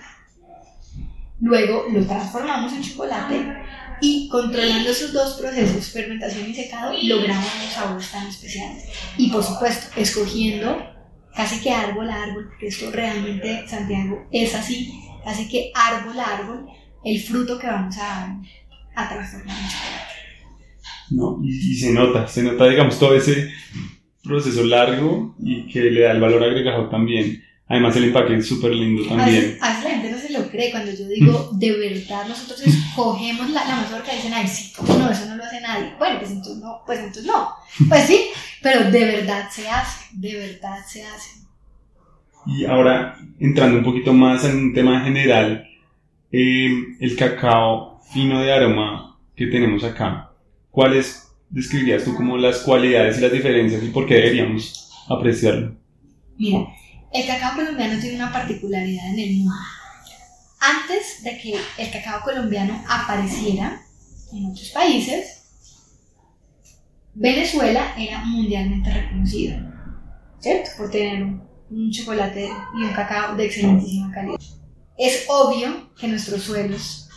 Luego 1.40 1.88
lo 1.92 2.06
transformamos 2.06 2.74
en 2.74 2.84
chocolate 2.84 3.62
y 4.02 4.28
controlando 4.30 4.90
esos 4.90 5.14
dos 5.14 5.34
procesos, 5.34 5.90
fermentación 5.90 6.50
y 6.50 6.56
secado, 6.56 6.94
logramos 7.02 7.48
unos 7.60 7.74
sabores 7.74 8.12
tan 8.12 8.28
especiales. 8.28 8.86
Y 9.18 9.30
por 9.30 9.44
supuesto, 9.44 9.88
escogiendo 9.96 10.92
casi 11.36 11.62
que 11.62 11.72
árbol 11.72 12.10
a 12.10 12.24
árbol, 12.24 12.48
porque 12.50 12.68
esto 12.68 12.92
realmente, 12.92 13.68
Santiago, 13.68 14.28
es 14.32 14.54
así, 14.56 14.92
casi 15.24 15.48
que 15.48 15.72
árbol 15.76 16.20
a 16.20 16.38
árbol, 16.38 16.68
el 17.04 17.20
fruto 17.22 17.58
que 17.58 17.68
vamos 17.68 17.98
a, 17.98 18.40
a 18.96 19.10
transformar 19.10 19.58
en 19.58 19.70
chocolate. 19.70 20.12
No, 21.12 21.40
y, 21.44 21.76
se 21.76 21.92
nota, 21.92 22.28
se 22.28 22.44
nota, 22.44 22.68
digamos, 22.68 22.98
todo 22.98 23.16
ese 23.16 23.52
proceso 24.24 24.64
largo 24.64 25.36
y 25.40 25.68
que 25.68 25.82
le 25.82 26.02
da 26.02 26.12
el 26.12 26.22
valor 26.22 26.44
agregado 26.44 26.90
también. 26.90 27.44
Además, 27.68 27.96
el 27.96 28.06
empaque 28.06 28.36
es 28.36 28.48
súper 28.48 28.74
lindo 28.74 29.08
también. 29.08 29.58
A 29.62 29.70
veces, 29.70 29.84
la 29.84 29.90
gente 29.92 30.12
no 30.12 30.18
se 30.18 30.34
lo 30.34 30.50
cree 30.50 30.72
cuando 30.72 30.92
yo 30.92 31.08
digo, 31.08 31.52
de 31.54 31.72
verdad, 31.72 32.28
nosotros 32.28 32.62
escogemos 32.62 33.50
la, 33.50 33.66
la 33.66 33.78
mazorca 33.78 34.12
y 34.14 34.18
dicen, 34.18 34.34
ay, 34.34 34.48
sí, 34.48 34.74
no, 34.88 35.10
eso 35.10 35.26
no 35.26 35.38
lo 35.38 35.44
hace 35.44 35.62
nadie. 35.62 35.94
Bueno, 35.98 36.20
pues 36.20 36.32
entonces 36.32 36.58
no, 36.58 36.82
pues 36.86 37.00
entonces 37.00 37.26
no. 37.26 37.50
Pues 37.88 38.06
sí, 38.08 38.26
pero 38.62 38.92
de 38.92 39.06
verdad 39.06 39.50
se 39.50 39.70
hace, 39.70 40.06
de 40.14 40.36
verdad 40.36 40.86
se 40.86 41.06
hace. 41.06 41.42
Y 42.46 42.66
ahora, 42.66 43.18
entrando 43.40 43.78
un 43.78 43.84
poquito 43.84 44.14
más 44.14 44.44
en 44.46 44.58
un 44.58 44.74
tema 44.74 45.02
general, 45.02 45.66
eh, 46.32 46.70
el 47.00 47.16
cacao 47.16 48.02
fino 48.12 48.42
de 48.42 48.54
aroma 48.54 49.20
que 49.36 49.48
tenemos 49.48 49.84
acá, 49.84 50.32
¿cuáles 50.70 51.30
describirías 51.50 52.04
tú 52.04 52.16
como 52.16 52.38
las 52.38 52.60
cualidades 52.60 53.18
y 53.18 53.22
las 53.22 53.32
diferencias 53.32 53.84
y 53.84 53.90
por 53.90 54.06
qué 54.06 54.16
deberíamos 54.16 54.92
apreciarlo? 55.10 55.76
Mira, 56.38 56.68
el 57.14 57.28
cacao 57.28 57.56
colombiano 57.56 58.00
tiene 58.00 58.16
una 58.16 58.32
particularidad 58.32 59.14
en 59.14 59.20
el 59.20 59.36
mundo. 59.38 59.54
Antes 60.60 61.24
de 61.24 61.38
que 61.38 61.56
el 61.78 61.92
cacao 61.92 62.22
colombiano 62.24 62.82
apareciera 62.88 63.82
en 64.32 64.46
otros 64.46 64.70
países, 64.70 65.42
Venezuela 67.14 67.94
era 67.98 68.24
mundialmente 68.24 68.94
reconocido, 68.94 69.58
¿cierto? 70.40 70.70
Por 70.78 70.90
tener 70.92 71.24
un, 71.24 71.92
chocolate 71.92 72.50
y 72.78 72.84
un 72.84 72.94
cacao 72.94 73.36
de 73.36 73.46
excelentísima 73.46 74.12
calidad. 74.12 74.38
Es 75.02 75.26
obvio 75.30 75.90
que 76.00 76.08
nuestros 76.08 76.44
suelos 76.44 77.10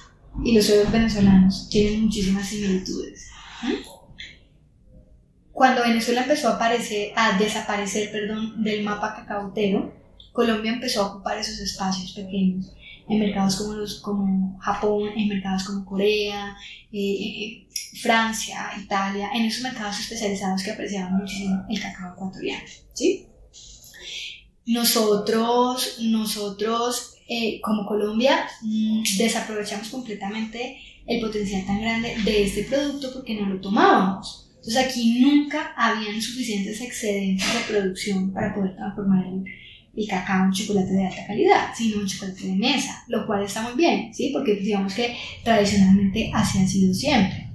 y 0.43 0.55
los 0.55 0.65
suelos 0.65 0.91
venezolanos 0.91 1.69
tienen 1.69 2.05
muchísimas 2.05 2.49
similitudes. 2.49 3.29
Cuando 5.53 5.83
Venezuela 5.83 6.23
empezó 6.23 6.49
a, 6.49 6.55
aparecer, 6.55 7.13
a 7.15 7.37
desaparecer 7.37 8.11
perdón, 8.11 8.65
del 8.65 8.85
mapa 8.85 9.15
cacautero, 9.15 9.93
Colombia 10.33 10.73
empezó 10.73 11.03
a 11.03 11.07
ocupar 11.09 11.37
esos 11.37 11.59
espacios 11.59 12.13
pequeños 12.13 12.73
en 13.07 13.19
mercados 13.19 13.57
como 14.01 14.59
Japón, 14.61 15.11
en 15.15 15.29
mercados 15.29 15.65
como 15.65 15.85
Corea, 15.85 16.57
eh, 16.91 16.99
eh, 16.99 17.69
Francia, 18.01 18.71
Italia, 18.83 19.29
en 19.35 19.43
esos 19.43 19.63
mercados 19.63 20.01
especializados 20.01 20.63
que 20.63 20.71
apreciaban 20.71 21.19
muchísimo 21.19 21.67
el 21.69 21.79
cacao 21.83 22.15
ecuatoriano. 22.15 22.65
¿sí? 22.95 23.27
Nosotros, 24.65 25.99
nosotros 26.01 27.14
eh, 27.29 27.61
como 27.61 27.87
Colombia, 27.87 28.47
mm, 28.63 29.03
desaprovechamos 29.19 29.89
completamente 29.89 30.79
el 31.07 31.21
potencial 31.21 31.65
tan 31.67 31.81
grande 31.81 32.15
de 32.25 32.45
este 32.45 32.65
producto 32.65 33.13
porque 33.13 33.35
no 33.35 33.47
lo 33.47 33.61
tomábamos. 33.61 34.51
Entonces 34.57 34.85
aquí 34.85 35.21
nunca 35.21 35.75
habían 35.77 36.21
suficientes 36.21 36.81
excedentes 36.81 37.47
de 37.53 37.73
producción 37.73 38.33
para 38.33 38.55
poder 38.55 38.75
transformar 38.77 39.27
el, 39.27 39.45
el 39.97 40.09
cacao 40.09 40.47
un 40.47 40.53
chocolate 40.53 40.93
de 40.93 41.07
alta 41.07 41.27
calidad, 41.27 41.69
sino 41.77 42.01
un 42.01 42.07
chocolate 42.07 42.47
de 42.47 42.55
mesa, 42.55 43.05
lo 43.09 43.27
cual 43.27 43.45
está 43.45 43.63
muy 43.63 43.75
bien, 43.75 44.13
¿sí? 44.15 44.31
Porque 44.33 44.55
digamos 44.57 44.95
que 44.95 45.15
tradicionalmente 45.43 46.31
así 46.33 46.59
ha 46.59 46.67
sido 46.67 46.95
siempre. 46.95 47.51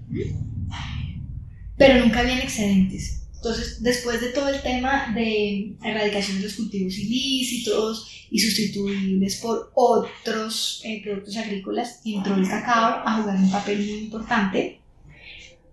Pero 1.78 2.00
nunca 2.00 2.20
habían 2.20 2.40
excedentes. 2.40 3.19
Entonces, 3.42 3.82
después 3.82 4.20
de 4.20 4.30
todo 4.30 4.50
el 4.50 4.62
tema 4.62 5.14
de 5.16 5.74
erradicación 5.82 6.38
de 6.38 6.44
los 6.44 6.56
cultivos 6.56 6.98
ilícitos 6.98 8.28
y 8.30 8.38
sustituibles 8.38 9.38
por 9.38 9.72
otros 9.76 10.82
eh, 10.84 11.02
productos 11.02 11.38
agrícolas, 11.38 12.02
entró 12.04 12.36
el 12.36 12.50
cacao 12.50 13.02
a 13.08 13.22
jugar 13.22 13.38
un 13.38 13.50
papel 13.50 13.78
muy 13.78 14.00
importante. 14.00 14.82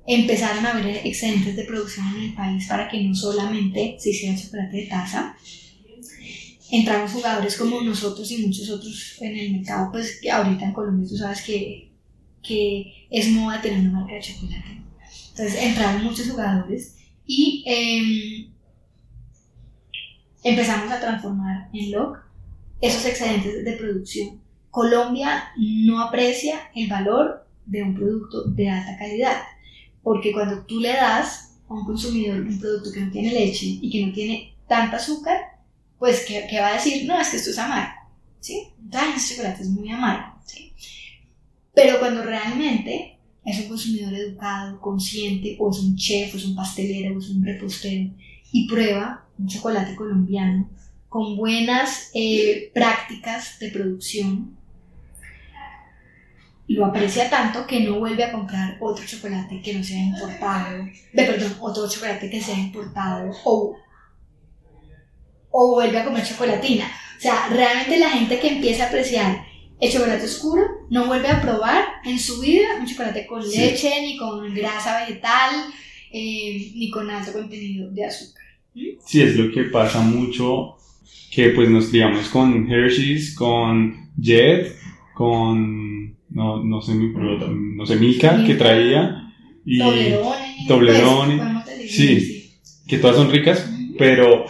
Empezaron 0.06 0.64
a 0.64 0.70
haber 0.70 1.04
excedentes 1.04 1.56
de 1.56 1.64
producción 1.64 2.06
en 2.14 2.22
el 2.22 2.34
país 2.34 2.68
para 2.68 2.88
que 2.88 3.02
no 3.02 3.16
solamente 3.16 3.96
se 3.98 4.10
hiciera 4.10 4.40
chocolate 4.40 4.76
de 4.76 4.86
taza, 4.86 5.36
entramos 6.70 7.10
jugadores 7.10 7.56
como 7.56 7.80
nosotros 7.80 8.30
y 8.30 8.46
muchos 8.46 8.70
otros 8.70 9.16
en 9.20 9.36
el 9.36 9.52
mercado, 9.54 9.90
pues 9.90 10.20
que 10.20 10.30
ahorita 10.30 10.66
en 10.66 10.72
Colombia 10.72 11.08
tú 11.08 11.16
sabes 11.16 11.42
que, 11.42 11.90
que 12.44 13.08
es 13.10 13.28
moda 13.30 13.60
tener 13.60 13.80
una 13.80 14.00
marca 14.00 14.14
de 14.14 14.20
chocolate. 14.20 14.82
Entonces 15.30 15.60
entraron 15.60 16.04
muchos 16.04 16.28
jugadores 16.30 16.92
y 17.26 17.64
em, 17.66 18.52
empezamos 20.42 20.92
a 20.92 21.00
transformar 21.00 21.68
en 21.72 21.92
LOC 21.92 22.18
esos 22.80 23.04
excedentes 23.04 23.64
de 23.64 23.72
producción. 23.72 24.40
Colombia 24.70 25.44
no 25.56 26.00
aprecia 26.00 26.70
el 26.74 26.88
valor 26.88 27.46
de 27.64 27.82
un 27.82 27.94
producto 27.94 28.44
de 28.44 28.68
alta 28.68 28.96
calidad, 28.98 29.42
porque 30.02 30.32
cuando 30.32 30.64
tú 30.66 30.80
le 30.80 30.92
das 30.92 31.58
a 31.68 31.74
un 31.74 31.84
consumidor 31.84 32.40
un 32.40 32.60
producto 32.60 32.92
que 32.92 33.00
no 33.00 33.10
tiene 33.10 33.32
leche 33.32 33.66
y 33.66 33.90
que 33.90 34.06
no 34.06 34.12
tiene 34.12 34.54
tanta 34.68 34.98
azúcar, 34.98 35.56
pues 35.98 36.26
que, 36.26 36.60
va 36.60 36.68
a 36.68 36.74
decir, 36.74 37.06
no, 37.06 37.18
es 37.18 37.28
que 37.28 37.38
esto 37.38 37.50
es 37.50 37.58
amargo, 37.58 38.00
¿sí? 38.40 38.68
Ay, 38.92 39.14
este 39.16 39.34
chocolate 39.36 39.62
es 39.62 39.68
muy 39.70 39.90
amargo, 39.90 40.38
¿sí? 40.44 40.72
Pero 41.74 41.98
cuando 41.98 42.22
realmente 42.22 43.15
es 43.46 43.60
un 43.60 43.68
consumidor 43.68 44.12
educado, 44.12 44.80
consciente, 44.80 45.56
o 45.60 45.70
es 45.70 45.78
un 45.78 45.96
chef, 45.96 46.34
o 46.34 46.36
es 46.36 46.44
un 46.44 46.56
pastelero, 46.56 47.14
o 47.14 47.18
es 47.20 47.30
un 47.30 47.44
repostero, 47.44 48.10
y 48.52 48.68
prueba 48.68 49.24
un 49.38 49.46
chocolate 49.46 49.94
colombiano 49.94 50.68
con 51.08 51.36
buenas 51.36 52.10
eh, 52.12 52.70
prácticas 52.74 53.58
de 53.60 53.70
producción, 53.70 54.56
lo 56.68 56.84
aprecia 56.84 57.30
tanto 57.30 57.64
que 57.66 57.80
no 57.80 58.00
vuelve 58.00 58.24
a 58.24 58.32
comprar 58.32 58.76
otro 58.80 59.06
chocolate 59.06 59.62
que 59.62 59.74
no 59.74 59.84
sea 59.84 60.02
importado, 60.02 60.84
de, 61.12 61.24
perdón, 61.24 61.56
otro 61.60 61.88
chocolate 61.88 62.28
que 62.28 62.42
sea 62.42 62.58
importado 62.58 63.30
o, 63.44 63.76
o 65.52 65.74
vuelve 65.74 65.98
a 65.98 66.04
comer 66.04 66.26
chocolatina. 66.26 66.86
O 67.16 67.20
sea, 67.20 67.48
realmente 67.50 67.98
la 67.98 68.10
gente 68.10 68.40
que 68.40 68.56
empieza 68.56 68.84
a 68.84 68.88
apreciar 68.88 69.46
el 69.80 69.92
chocolate 69.92 70.24
oscuro 70.24 70.62
no 70.90 71.06
vuelve 71.06 71.28
a 71.28 71.42
probar 71.42 71.84
en 72.04 72.18
su 72.18 72.40
vida 72.40 72.66
un 72.80 72.86
chocolate 72.86 73.26
con 73.26 73.42
leche, 73.46 73.90
ni 74.02 74.16
con 74.16 74.54
grasa 74.54 75.00
vegetal, 75.00 75.66
eh, 76.10 76.72
ni 76.74 76.90
con 76.90 77.10
alto 77.10 77.32
contenido 77.32 77.90
de 77.90 78.04
azúcar. 78.04 78.44
¿Mm? 78.74 78.98
Sí, 79.04 79.22
es 79.22 79.36
lo 79.36 79.52
que 79.52 79.64
pasa 79.64 80.00
mucho, 80.00 80.76
que 81.30 81.50
pues 81.50 81.68
nos 81.68 81.86
criamos 81.86 82.28
con 82.28 82.70
Hershey's, 82.70 83.34
con 83.34 84.10
Jet, 84.16 84.74
con, 85.14 86.16
no, 86.30 86.62
no 86.62 86.80
sé, 86.80 86.94
no 86.94 87.86
sé, 87.86 87.96
Milka, 87.96 88.44
que 88.44 88.54
traía, 88.54 89.32
y 89.64 89.78
Toblerone, 90.68 91.62
pues, 91.64 91.90
sí, 91.90 92.52
que 92.86 92.98
todas 92.98 93.16
son 93.16 93.30
ricas, 93.30 93.68
pero 93.98 94.46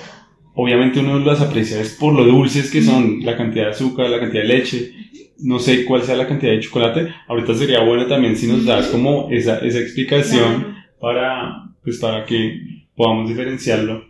obviamente 0.56 1.00
uno 1.00 1.18
las 1.20 1.40
aprecia 1.40 1.80
es 1.80 1.90
por 1.90 2.14
lo 2.14 2.24
dulces 2.24 2.70
que 2.70 2.82
son, 2.82 3.24
la 3.24 3.36
cantidad 3.36 3.66
de 3.66 3.70
azúcar, 3.70 4.08
la 4.10 4.18
cantidad 4.18 4.42
de 4.42 4.48
leche, 4.48 4.92
no 5.38 5.58
sé 5.58 5.84
cuál 5.84 6.02
sea 6.02 6.16
la 6.16 6.26
cantidad 6.26 6.52
de 6.52 6.60
chocolate. 6.60 7.08
Ahorita 7.28 7.54
sería 7.54 7.82
bueno 7.82 8.06
también 8.06 8.36
si 8.36 8.46
nos 8.46 8.64
das 8.64 8.86
como 8.88 9.28
esa, 9.30 9.58
esa 9.58 9.78
explicación 9.78 10.74
para, 10.98 11.68
pues 11.84 11.98
para 11.98 12.24
que 12.24 12.84
podamos 12.96 13.28
diferenciarlo. 13.28 14.06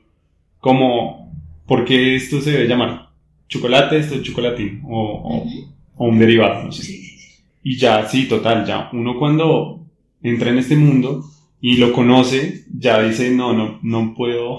Como, 0.60 1.32
¿por 1.66 1.84
qué 1.84 2.14
esto 2.14 2.40
se 2.40 2.52
debe 2.52 2.68
llamar 2.68 3.08
chocolate, 3.48 3.98
esto 3.98 4.14
es 4.14 4.22
chocolatín 4.22 4.82
o, 4.86 5.44
o, 5.96 6.06
un 6.06 6.18
derivado? 6.18 6.64
No 6.64 6.72
sé. 6.72 6.94
Y 7.64 7.76
ya, 7.76 8.06
sí, 8.06 8.28
total, 8.28 8.64
ya 8.64 8.88
uno 8.92 9.18
cuando 9.18 9.80
entra 10.22 10.50
en 10.50 10.58
este 10.58 10.76
mundo 10.76 11.24
y 11.60 11.78
lo 11.78 11.92
conoce, 11.92 12.64
ya 12.72 13.02
dice, 13.02 13.32
no, 13.32 13.52
no, 13.52 13.80
no 13.82 14.14
puedo 14.14 14.58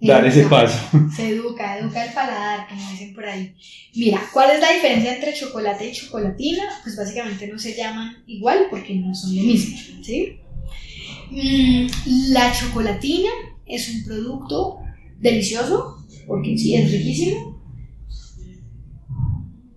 dar 0.00 0.26
ese 0.26 0.44
paso. 0.44 0.78
Se 1.14 1.30
educa, 1.30 1.78
educa 1.78 2.04
el 2.04 2.12
paladar, 2.12 2.68
como 2.68 2.90
dicen 2.90 3.14
por 3.14 3.26
ahí. 3.26 3.54
Mira, 3.94 4.20
¿cuál 4.32 4.50
es 4.50 4.60
la 4.60 4.72
diferencia 4.72 5.14
entre 5.14 5.34
chocolate 5.34 5.88
y 5.88 5.92
chocolatina? 5.92 6.64
Pues 6.82 6.96
básicamente 6.96 7.46
no 7.46 7.58
se 7.58 7.74
llaman 7.74 8.22
igual 8.26 8.66
porque 8.70 8.94
no 8.94 9.14
son 9.14 9.36
lo 9.36 9.42
mismo, 9.42 9.76
¿sí? 10.02 10.40
Mm, 11.30 11.86
la 12.32 12.52
chocolatina 12.52 13.30
es 13.66 13.88
un 13.88 14.04
producto 14.04 14.80
delicioso, 15.18 16.04
porque 16.26 16.56
sí, 16.58 16.74
es 16.74 16.90
riquísimo, 16.90 17.62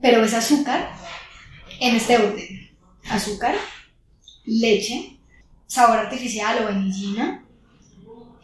pero 0.01 0.23
es 0.23 0.33
azúcar 0.33 0.91
en 1.79 1.95
este 1.95 2.17
orden. 2.17 2.69
Azúcar, 3.09 3.55
leche, 4.45 5.17
sabor 5.65 5.99
artificial 5.99 6.61
o 6.61 6.65
vainillina, 6.65 7.45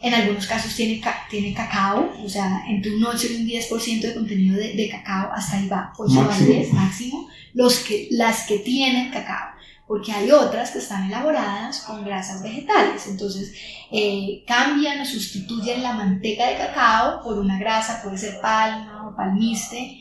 en 0.04 0.12
algunos 0.12 0.46
casos 0.46 0.76
tiene, 0.76 1.00
tiene 1.30 1.54
cacao, 1.54 2.12
o 2.22 2.28
sea, 2.28 2.62
entre 2.68 2.94
un 2.94 3.06
8 3.06 3.26
y 3.30 3.36
un 3.36 3.48
10% 3.48 4.00
de 4.02 4.14
contenido 4.14 4.54
de, 4.58 4.74
de, 4.74 4.88
cacao, 4.90 5.32
hasta 5.32 5.56
ahí 5.56 5.66
va, 5.66 5.94
8 5.96 6.12
máximo. 6.12 6.44
a 6.44 6.56
10 6.56 6.72
máximo, 6.74 7.28
los 7.54 7.78
que, 7.78 8.08
las 8.10 8.46
que 8.46 8.58
tienen 8.58 9.10
cacao, 9.10 9.54
porque 9.86 10.12
hay 10.12 10.30
otras 10.30 10.72
que 10.72 10.78
están 10.80 11.06
elaboradas 11.06 11.80
con 11.80 12.04
grasas 12.04 12.42
vegetales, 12.42 13.06
entonces 13.06 13.54
eh, 13.90 14.44
cambian 14.46 15.00
o 15.00 15.06
sustituyen 15.06 15.82
la 15.82 15.94
manteca 15.94 16.48
de 16.48 16.58
cacao 16.58 17.22
por 17.22 17.38
una 17.38 17.58
grasa, 17.58 18.02
puede 18.02 18.18
ser 18.18 18.42
palma 18.42 19.08
o 19.08 19.16
palmiste, 19.16 19.98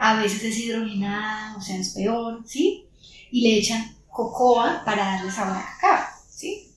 a 0.00 0.16
veces 0.16 0.44
es 0.44 0.58
hidrogenada, 0.60 1.58
o 1.58 1.60
sea, 1.60 1.76
es 1.76 1.90
peor, 1.90 2.42
¿sí? 2.46 2.86
Y 3.30 3.42
le 3.42 3.58
echan 3.58 3.96
cocoa 4.08 4.82
para 4.86 5.04
darle 5.04 5.30
sabor 5.30 5.58
a 5.58 5.76
cacao, 5.78 6.06
¿sí? 6.30 6.70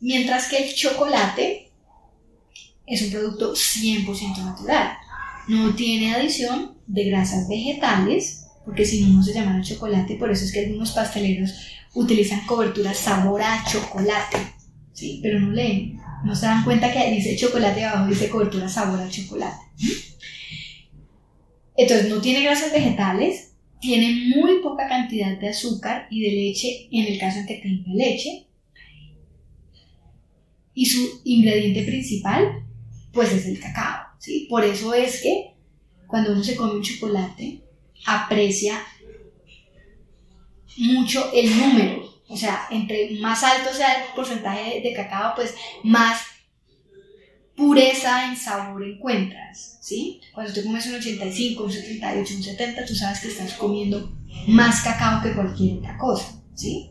Mientras 0.00 0.48
que 0.48 0.56
el 0.56 0.74
chocolate 0.74 1.65
es 2.86 3.02
un 3.02 3.10
producto 3.10 3.52
100% 3.54 4.44
natural. 4.44 4.96
No 5.48 5.74
tiene 5.74 6.14
adición 6.14 6.76
de 6.86 7.04
grasas 7.04 7.48
vegetales, 7.48 8.46
porque 8.64 8.84
si 8.84 9.02
no, 9.02 9.14
no 9.14 9.22
se 9.22 9.34
llama 9.34 9.60
chocolate. 9.62 10.16
Por 10.16 10.30
eso 10.30 10.44
es 10.44 10.52
que 10.52 10.66
algunos 10.66 10.92
pasteleros 10.92 11.54
utilizan 11.94 12.46
cobertura 12.46 12.94
sabor 12.94 13.42
a 13.42 13.64
chocolate, 13.64 14.38
¿sí? 14.92 15.20
pero 15.22 15.40
no 15.40 15.50
leen. 15.50 16.00
No 16.24 16.34
se 16.34 16.46
dan 16.46 16.64
cuenta 16.64 16.92
que 16.92 17.10
dice 17.10 17.36
chocolate 17.36 17.84
abajo, 17.84 18.08
dice 18.08 18.28
cobertura 18.28 18.68
sabor 18.68 19.00
a 19.00 19.08
chocolate. 19.08 19.56
Entonces, 21.76 22.08
no 22.08 22.20
tiene 22.20 22.42
grasas 22.42 22.72
vegetales, 22.72 23.52
tiene 23.80 24.34
muy 24.34 24.62
poca 24.62 24.88
cantidad 24.88 25.38
de 25.38 25.50
azúcar 25.50 26.06
y 26.10 26.22
de 26.22 26.30
leche 26.30 26.88
en 26.90 27.12
el 27.12 27.18
caso 27.18 27.40
en 27.40 27.46
que 27.46 27.56
tenga 27.56 27.92
leche. 27.92 28.46
Y 30.72 30.86
su 30.86 31.20
ingrediente 31.24 31.82
principal 31.82 32.65
pues 33.16 33.32
es 33.32 33.46
el 33.46 33.58
cacao, 33.58 34.06
¿sí? 34.18 34.46
Por 34.48 34.62
eso 34.62 34.92
es 34.94 35.22
que 35.22 35.54
cuando 36.06 36.32
uno 36.32 36.44
se 36.44 36.54
come 36.54 36.74
un 36.74 36.82
chocolate, 36.82 37.62
aprecia 38.04 38.78
mucho 40.76 41.32
el 41.32 41.58
número, 41.58 42.22
o 42.28 42.36
sea, 42.36 42.66
entre 42.70 43.18
más 43.18 43.42
alto 43.42 43.72
sea 43.72 44.04
el 44.04 44.14
porcentaje 44.14 44.82
de 44.82 44.92
cacao, 44.92 45.34
pues 45.34 45.54
más 45.82 46.20
pureza 47.56 48.28
en 48.28 48.36
sabor 48.36 48.84
encuentras, 48.84 49.78
¿sí? 49.80 50.20
Cuando 50.34 50.52
tú 50.52 50.62
comes 50.62 50.86
un 50.86 50.96
85, 50.96 51.64
un 51.64 51.72
78, 51.72 52.34
un 52.36 52.42
70, 52.42 52.84
tú 52.84 52.94
sabes 52.94 53.20
que 53.20 53.28
estás 53.28 53.54
comiendo 53.54 54.14
más 54.46 54.82
cacao 54.82 55.22
que 55.22 55.32
cualquier 55.32 55.78
otra 55.78 55.96
cosa, 55.96 56.38
¿sí? 56.54 56.90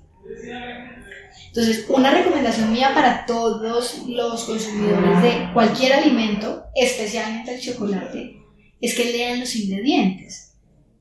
Entonces, 1.56 1.86
una 1.88 2.12
recomendación 2.12 2.74
mía 2.74 2.92
para 2.94 3.26
todos 3.26 3.62
los 4.08 4.44
consumidores 4.44 5.24
de 5.24 5.54
cualquier 5.54 5.94
alimento, 5.94 6.66
especialmente 6.76 7.56
el 7.56 7.62
chocolate, 7.62 8.42
es 8.82 8.94
que 8.94 9.06
lean 9.06 9.40
los 9.40 9.56
ingredientes. 9.56 10.52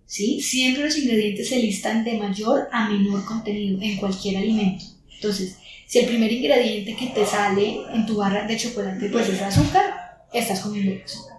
¿sí? 0.06 0.40
Siempre 0.40 0.84
los 0.84 0.96
ingredientes 0.96 1.48
se 1.48 1.58
listan 1.58 2.04
de 2.04 2.18
mayor 2.18 2.68
a 2.70 2.88
menor 2.88 3.24
contenido 3.24 3.82
en 3.82 3.96
cualquier 3.96 4.36
alimento. 4.36 4.84
Entonces, 5.12 5.58
si 5.88 5.98
el 5.98 6.06
primer 6.06 6.30
ingrediente 6.30 6.94
que 6.94 7.06
te 7.06 7.26
sale 7.26 7.80
en 7.92 8.06
tu 8.06 8.18
barra 8.18 8.46
de 8.46 8.56
chocolate 8.56 9.08
pues 9.08 9.28
es 9.28 9.42
azúcar, 9.42 10.22
estás 10.32 10.60
comiendo 10.60 11.04
azúcar. 11.04 11.38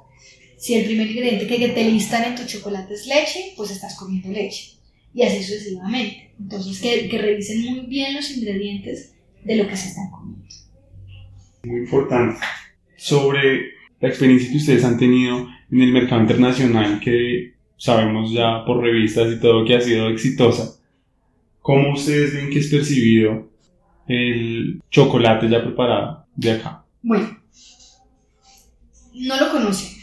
Si 0.58 0.74
el 0.74 0.84
primer 0.84 1.08
ingrediente 1.10 1.48
que 1.48 1.70
te 1.70 1.84
listan 1.86 2.26
en 2.26 2.36
tu 2.36 2.46
chocolate 2.46 2.94
es 2.94 3.08
leche, 3.08 3.54
pues 3.56 3.72
estás 3.72 3.96
comiendo 3.96 4.28
leche 4.28 4.76
y 5.16 5.24
así 5.24 5.42
sucesivamente. 5.42 6.34
Entonces, 6.38 6.82
que, 6.82 7.08
que 7.08 7.18
revisen 7.18 7.62
muy 7.62 7.86
bien 7.86 8.14
los 8.14 8.30
ingredientes 8.36 9.16
de 9.44 9.56
lo 9.56 9.68
que 9.68 9.78
se 9.78 9.88
están 9.88 10.12
comiendo. 10.12 10.46
Muy 11.64 11.80
importante. 11.80 12.40
Sobre 12.98 13.72
la 14.02 14.10
experiencia 14.10 14.52
que 14.52 14.58
ustedes 14.58 14.84
han 14.84 14.98
tenido 14.98 15.48
en 15.72 15.82
el 15.82 15.94
mercado 15.94 16.22
internacional, 16.22 17.00
que 17.00 17.54
sabemos 17.78 18.32
ya 18.32 18.66
por 18.66 18.84
revistas 18.84 19.32
y 19.32 19.40
todo 19.40 19.66
que 19.66 19.76
ha 19.76 19.82
sido 19.82 20.10
exitosa, 20.10 20.78
¿cómo 21.62 21.94
ustedes 21.94 22.34
ven 22.34 22.50
que 22.50 22.60
es 22.60 22.68
percibido 22.68 23.50
el 24.08 24.82
chocolate 24.92 25.50
ya 25.50 25.64
preparado 25.64 26.26
de 26.36 26.52
acá? 26.52 26.84
Bueno, 27.02 27.40
no 29.14 29.40
lo 29.40 29.52
conocen, 29.52 29.98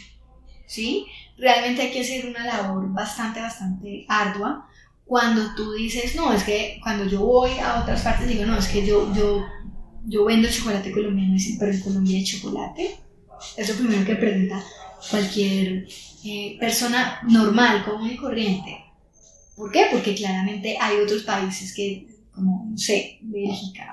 ¿sí? 0.65 1.05
Realmente 1.37 1.83
hay 1.83 1.91
que 1.91 2.01
hacer 2.01 2.25
una 2.27 2.45
labor 2.45 2.91
bastante, 2.91 3.39
bastante 3.41 4.05
ardua 4.07 4.69
cuando 5.05 5.53
tú 5.55 5.73
dices, 5.73 6.15
no, 6.15 6.33
es 6.33 6.43
que 6.43 6.79
cuando 6.81 7.05
yo 7.05 7.21
voy 7.21 7.51
a 7.59 7.81
otras 7.81 8.01
partes 8.01 8.27
digo, 8.27 8.45
no, 8.45 8.57
es 8.57 8.67
que 8.67 8.85
yo, 8.85 9.13
yo, 9.13 9.45
yo 10.05 10.25
vendo 10.25 10.49
chocolate 10.49 10.91
colombiano, 10.91 11.35
pero 11.59 11.71
en 11.71 11.81
Colombia 11.81 12.17
hay 12.17 12.23
chocolate. 12.23 12.99
Es 13.57 13.69
lo 13.69 13.75
primero 13.75 14.05
que 14.05 14.15
pregunta 14.15 14.63
cualquier 15.09 15.87
eh, 16.23 16.57
persona 16.59 17.19
normal, 17.27 17.83
común 17.83 18.11
y 18.11 18.17
corriente. 18.17 18.83
¿Por 19.55 19.71
qué? 19.71 19.87
Porque 19.91 20.15
claramente 20.15 20.77
hay 20.79 20.97
otros 20.97 21.23
países 21.23 21.73
que, 21.73 22.07
como, 22.31 22.67
no 22.71 22.77
sé, 22.77 23.19
Bélgica, 23.21 23.91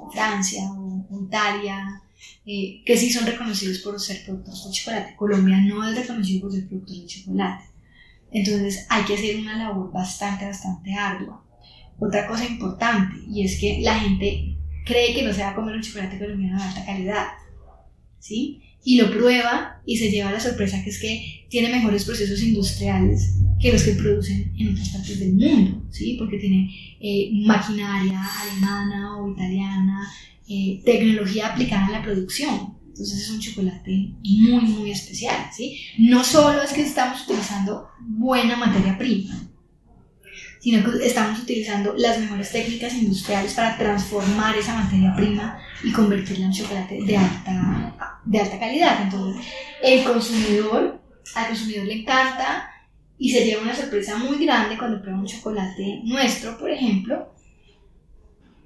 o 0.00 0.10
Francia, 0.10 0.62
o, 0.72 1.06
Italia, 1.24 2.02
eh, 2.44 2.82
que 2.84 2.96
sí 2.96 3.12
son 3.12 3.26
reconocidos 3.26 3.78
por 3.78 4.00
ser 4.00 4.24
productores 4.24 4.64
de 4.64 4.72
chocolate. 4.72 5.16
Colombia 5.16 5.58
no 5.58 5.86
es 5.86 5.94
reconocido 5.94 6.40
por 6.42 6.52
ser 6.52 6.66
productor 6.66 6.96
de 6.96 7.06
chocolate. 7.06 7.64
Entonces 8.32 8.86
hay 8.88 9.04
que 9.04 9.14
hacer 9.14 9.36
una 9.36 9.56
labor 9.56 9.92
bastante, 9.92 10.44
bastante 10.46 10.94
ardua. 10.94 11.44
Otra 11.98 12.26
cosa 12.26 12.46
importante, 12.46 13.16
y 13.28 13.44
es 13.44 13.58
que 13.58 13.80
la 13.80 13.98
gente 13.98 14.56
cree 14.84 15.14
que 15.14 15.22
no 15.22 15.32
se 15.32 15.42
va 15.42 15.50
a 15.50 15.54
comer 15.54 15.74
un 15.74 15.82
chocolate 15.82 16.18
colombiano 16.18 16.56
de 16.56 16.62
alta 16.62 16.84
calidad. 16.84 17.26
¿sí? 18.18 18.62
Y 18.84 19.00
lo 19.00 19.10
prueba 19.10 19.80
y 19.84 19.96
se 19.96 20.10
lleva 20.10 20.32
la 20.32 20.40
sorpresa 20.40 20.82
que 20.82 20.90
es 20.90 21.00
que 21.00 21.46
tiene 21.48 21.70
mejores 21.70 22.04
procesos 22.04 22.42
industriales 22.42 23.34
que 23.60 23.72
los 23.72 23.82
que 23.82 23.92
producen 23.92 24.52
en 24.56 24.72
otras 24.72 24.90
partes 24.90 25.18
del 25.18 25.34
mundo, 25.34 25.84
¿sí? 25.90 26.16
Porque 26.18 26.38
tiene 26.38 26.70
eh, 27.00 27.30
maquinaria 27.44 28.22
alemana 28.42 29.16
o 29.18 29.32
italiana, 29.32 30.08
eh, 30.48 30.80
tecnología 30.84 31.48
aplicada 31.48 31.86
en 31.86 31.92
la 31.92 32.02
producción. 32.02 32.77
Entonces 32.98 33.20
es 33.20 33.30
un 33.30 33.38
chocolate 33.38 34.12
muy, 34.24 34.60
muy 34.62 34.90
especial, 34.90 35.50
¿sí? 35.56 35.80
No 35.98 36.24
solo 36.24 36.60
es 36.60 36.72
que 36.72 36.82
estamos 36.82 37.22
utilizando 37.22 37.90
buena 38.00 38.56
materia 38.56 38.98
prima, 38.98 39.40
sino 40.58 40.82
que 40.82 41.06
estamos 41.06 41.38
utilizando 41.38 41.94
las 41.96 42.18
mejores 42.18 42.50
técnicas 42.50 42.94
industriales 42.94 43.54
para 43.54 43.78
transformar 43.78 44.56
esa 44.56 44.74
materia 44.74 45.14
prima 45.14 45.60
y 45.84 45.92
convertirla 45.92 46.46
en 46.46 46.52
chocolate 46.52 47.00
de 47.04 47.16
alta, 47.16 48.20
de 48.24 48.40
alta 48.40 48.58
calidad. 48.58 49.02
Entonces, 49.02 49.46
el 49.80 50.02
consumidor, 50.02 51.00
al 51.36 51.46
consumidor 51.46 51.86
le 51.86 52.00
encanta 52.00 52.68
y 53.16 53.30
se 53.30 53.44
lleva 53.44 53.62
una 53.62 53.76
sorpresa 53.76 54.18
muy 54.18 54.44
grande 54.44 54.76
cuando 54.76 55.00
prueba 55.00 55.20
un 55.20 55.26
chocolate 55.26 56.00
nuestro, 56.02 56.58
por 56.58 56.72
ejemplo, 56.72 57.32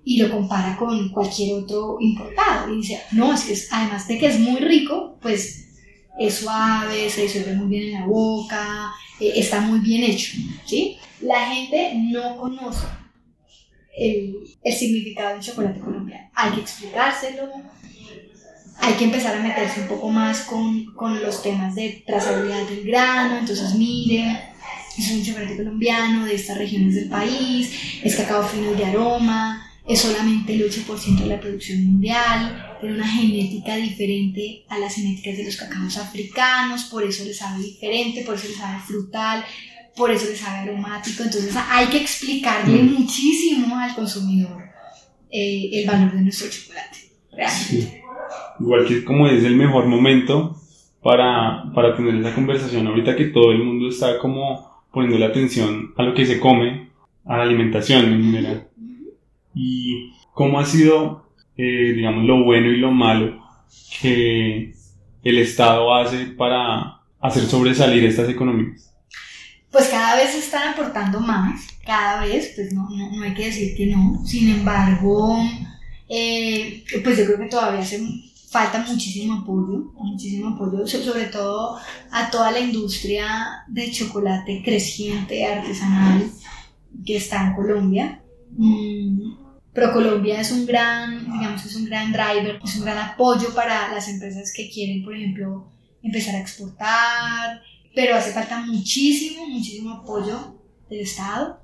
y 0.05 0.19
lo 0.19 0.31
compara 0.31 0.77
con 0.77 1.11
cualquier 1.11 1.55
otro 1.55 1.99
importado 2.01 2.73
y 2.73 2.79
dice, 2.79 3.01
no, 3.13 3.33
es 3.33 3.45
que 3.45 3.57
además 3.71 4.09
de 4.09 4.19
que 4.19 4.27
es 4.27 4.39
muy 4.39 4.61
rico, 4.61 5.19
pues 5.21 5.69
es 6.19 6.35
suave, 6.35 7.09
se 7.09 7.23
disuelve 7.23 7.55
muy 7.55 7.69
bien 7.69 7.95
en 7.95 8.01
la 8.01 8.07
boca, 8.07 8.93
eh, 9.21 9.33
está 9.37 9.61
muy 9.61 9.79
bien 9.81 10.05
hecho, 10.05 10.33
¿sí? 10.67 10.99
La 11.21 11.47
gente 11.51 11.93
no 11.95 12.37
conoce 12.37 12.87
el, 13.97 14.37
el 14.63 14.73
significado 14.75 15.35
del 15.35 15.41
chocolate 15.41 15.81
colombiano. 15.81 16.31
Hay 16.35 16.53
que 16.53 16.61
explicárselo, 16.61 17.49
hay 18.79 18.95
que 18.95 19.05
empezar 19.05 19.37
a 19.37 19.43
meterse 19.43 19.83
un 19.83 19.89
poco 19.89 20.11
más 20.11 20.41
con, 20.43 20.93
con 20.95 21.23
los 21.23 21.43
temas 21.43 21.75
de 21.75 22.03
trazabilidad 22.05 22.67
del 22.69 22.85
grano, 22.85 23.39
entonces 23.39 23.75
mire, 23.77 24.53
es 24.99 25.11
un 25.11 25.25
chocolate 25.25 25.57
colombiano 25.57 26.27
de 26.27 26.35
estas 26.35 26.59
regiones 26.59 26.95
del 26.97 27.09
país, 27.09 28.01
es 28.03 28.17
cacao 28.17 28.43
fino 28.43 28.73
de 28.73 28.85
aroma, 28.85 29.72
es 29.87 30.01
solamente 30.01 30.55
el 30.55 30.63
8% 30.63 31.19
de 31.19 31.27
la 31.27 31.41
producción 31.41 31.85
mundial, 31.85 32.77
tiene 32.81 32.97
una 32.97 33.09
genética 33.09 33.77
diferente 33.77 34.65
a 34.69 34.79
las 34.79 34.95
genéticas 34.95 35.37
de 35.37 35.45
los 35.45 35.57
cacaos 35.57 35.97
africanos, 35.99 36.85
por 36.85 37.03
eso 37.03 37.25
le 37.25 37.35
sabe 37.35 37.63
diferente, 37.63 38.23
por 38.23 38.37
eso 38.37 38.49
le 38.49 38.55
sabe 38.55 38.79
frutal, 38.81 39.45
por 39.97 40.11
eso 40.11 40.27
le 40.27 40.37
sabe 40.37 40.71
aromático. 40.71 41.25
Entonces 41.25 41.55
hay 41.69 41.87
que 41.87 41.99
explicarle 41.99 42.83
mm. 42.83 42.93
muchísimo 42.93 43.77
al 43.77 43.95
consumidor 43.95 44.63
eh, 45.31 45.71
el 45.73 45.87
valor 45.87 46.13
de 46.13 46.23
nuestro 46.23 46.49
chocolate. 46.49 46.99
Realmente. 47.33 48.03
Igual 48.61 48.87
que 48.87 49.05
como 49.05 49.27
es 49.27 49.43
el 49.43 49.57
mejor 49.57 49.87
momento 49.87 50.57
para, 51.03 51.65
para 51.75 51.97
tener 51.97 52.15
esa 52.17 52.35
conversación 52.35 52.87
ahorita 52.87 53.17
que 53.17 53.27
todo 53.27 53.51
el 53.51 53.65
mundo 53.65 53.89
está 53.89 54.19
como 54.19 54.85
poniendo 54.93 55.19
la 55.19 55.27
atención 55.27 55.93
a 55.97 56.03
lo 56.05 56.15
que 56.15 56.27
se 56.27 56.39
come, 56.39 56.91
a 57.25 57.39
la 57.39 57.43
alimentación 57.45 58.13
en 58.13 58.23
general 58.23 58.69
y 59.55 60.13
cómo 60.33 60.61
ha 60.61 60.67
sido, 60.67 61.27
eh, 61.57 61.93
digamos, 61.95 62.25
lo 62.25 62.45
bueno 62.45 62.69
y 62.69 62.79
lo 62.79 62.91
malo 62.91 63.43
que 64.01 64.75
el 65.23 65.39
Estado 65.39 65.95
hace 65.95 66.27
para 66.27 67.01
hacer 67.21 67.45
sobresalir 67.45 68.05
estas 68.05 68.29
economías. 68.29 68.93
Pues 69.71 69.89
cada 69.89 70.17
vez 70.17 70.33
se 70.33 70.39
están 70.39 70.75
aportando 70.75 71.21
más, 71.21 71.67
cada 71.87 72.25
vez, 72.25 72.53
pues 72.55 72.75
no, 72.75 72.89
no, 72.91 73.23
hay 73.23 73.33
que 73.33 73.47
decir 73.47 73.75
que 73.77 73.87
no. 73.87 74.23
Sin 74.27 74.51
embargo, 74.51 75.39
eh, 76.09 76.85
pues 77.03 77.17
yo 77.17 77.25
creo 77.25 77.39
que 77.39 77.47
todavía 77.47 77.81
hace 77.81 78.01
falta 78.51 78.85
muchísimo 78.87 79.41
apoyo, 79.41 79.93
muchísimo 79.95 80.51
apoyo, 80.51 80.87
sobre 80.87 81.25
todo 81.27 81.79
a 82.11 82.31
toda 82.31 82.51
la 82.51 82.61
industria 82.61 83.65
de 83.67 83.91
chocolate 83.91 84.63
creciente, 84.63 85.47
artesanal, 85.47 86.31
que 87.07 87.17
está 87.17 87.47
en 87.47 87.55
Colombia. 87.55 88.21
Mm, 88.51 89.42
ProColombia 89.73 90.41
es 90.41 90.53
un 90.53 90.67
gran, 90.67 91.25
digamos, 91.33 91.65
es 91.65 91.75
un 91.77 91.87
gran 91.87 92.13
driver, 92.13 92.61
es 92.63 92.77
un 92.77 92.85
gran 92.85 92.99
apoyo 92.99 93.55
para 93.55 93.93
las 93.93 94.09
empresas 94.09 94.53
que 94.55 94.71
quieren, 94.71 95.03
por 95.03 95.17
ejemplo, 95.17 95.73
empezar 96.03 96.35
a 96.35 96.41
exportar, 96.41 97.63
pero 97.95 98.17
hace 98.17 98.33
falta 98.33 98.61
muchísimo, 98.61 99.47
muchísimo 99.47 99.95
apoyo 99.95 100.59
del 100.91 101.01
Estado 101.01 101.61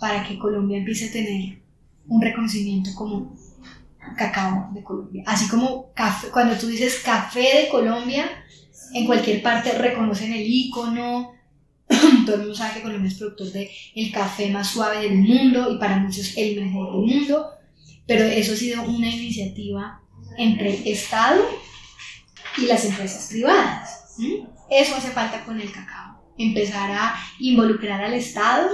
para 0.00 0.26
que 0.26 0.38
Colombia 0.38 0.78
empiece 0.78 1.08
a 1.08 1.12
tener 1.12 1.62
un 2.08 2.20
reconocimiento 2.20 2.90
como 2.94 3.36
cacao 4.16 4.70
de 4.72 4.82
Colombia. 4.82 5.22
Así 5.26 5.48
como 5.48 5.92
café, 5.92 6.28
cuando 6.28 6.56
tú 6.56 6.66
dices 6.66 7.00
café 7.04 7.62
de 7.62 7.68
Colombia, 7.70 8.28
en 8.92 9.06
cualquier 9.06 9.42
parte 9.42 9.78
reconocen 9.78 10.32
el 10.32 10.42
icono, 10.42 11.32
todo 12.26 12.36
el 12.36 12.42
mundo 12.42 12.54
sabe 12.54 12.74
que 12.74 12.82
Colombia 12.82 13.10
es 13.10 13.18
productor 13.18 13.52
de 13.52 13.70
el 13.94 14.12
café 14.12 14.50
más 14.50 14.68
suave 14.68 15.02
del 15.02 15.18
mundo 15.18 15.72
y 15.72 15.78
para 15.78 15.98
muchos 15.98 16.36
el 16.36 16.60
mejor 16.60 16.92
del 16.92 17.16
mundo, 17.16 17.46
pero 18.06 18.24
eso 18.24 18.52
ha 18.52 18.56
sido 18.56 18.82
una 18.82 19.08
iniciativa 19.08 20.00
entre 20.36 20.76
el 20.76 20.86
Estado 20.86 21.42
y 22.58 22.66
las 22.66 22.84
empresas 22.84 23.28
privadas. 23.28 24.16
Eso 24.70 24.96
hace 24.96 25.10
falta 25.10 25.44
con 25.44 25.60
el 25.60 25.70
cacao, 25.70 26.22
empezar 26.38 26.90
a 26.90 27.14
involucrar 27.38 28.02
al 28.02 28.14
Estado 28.14 28.68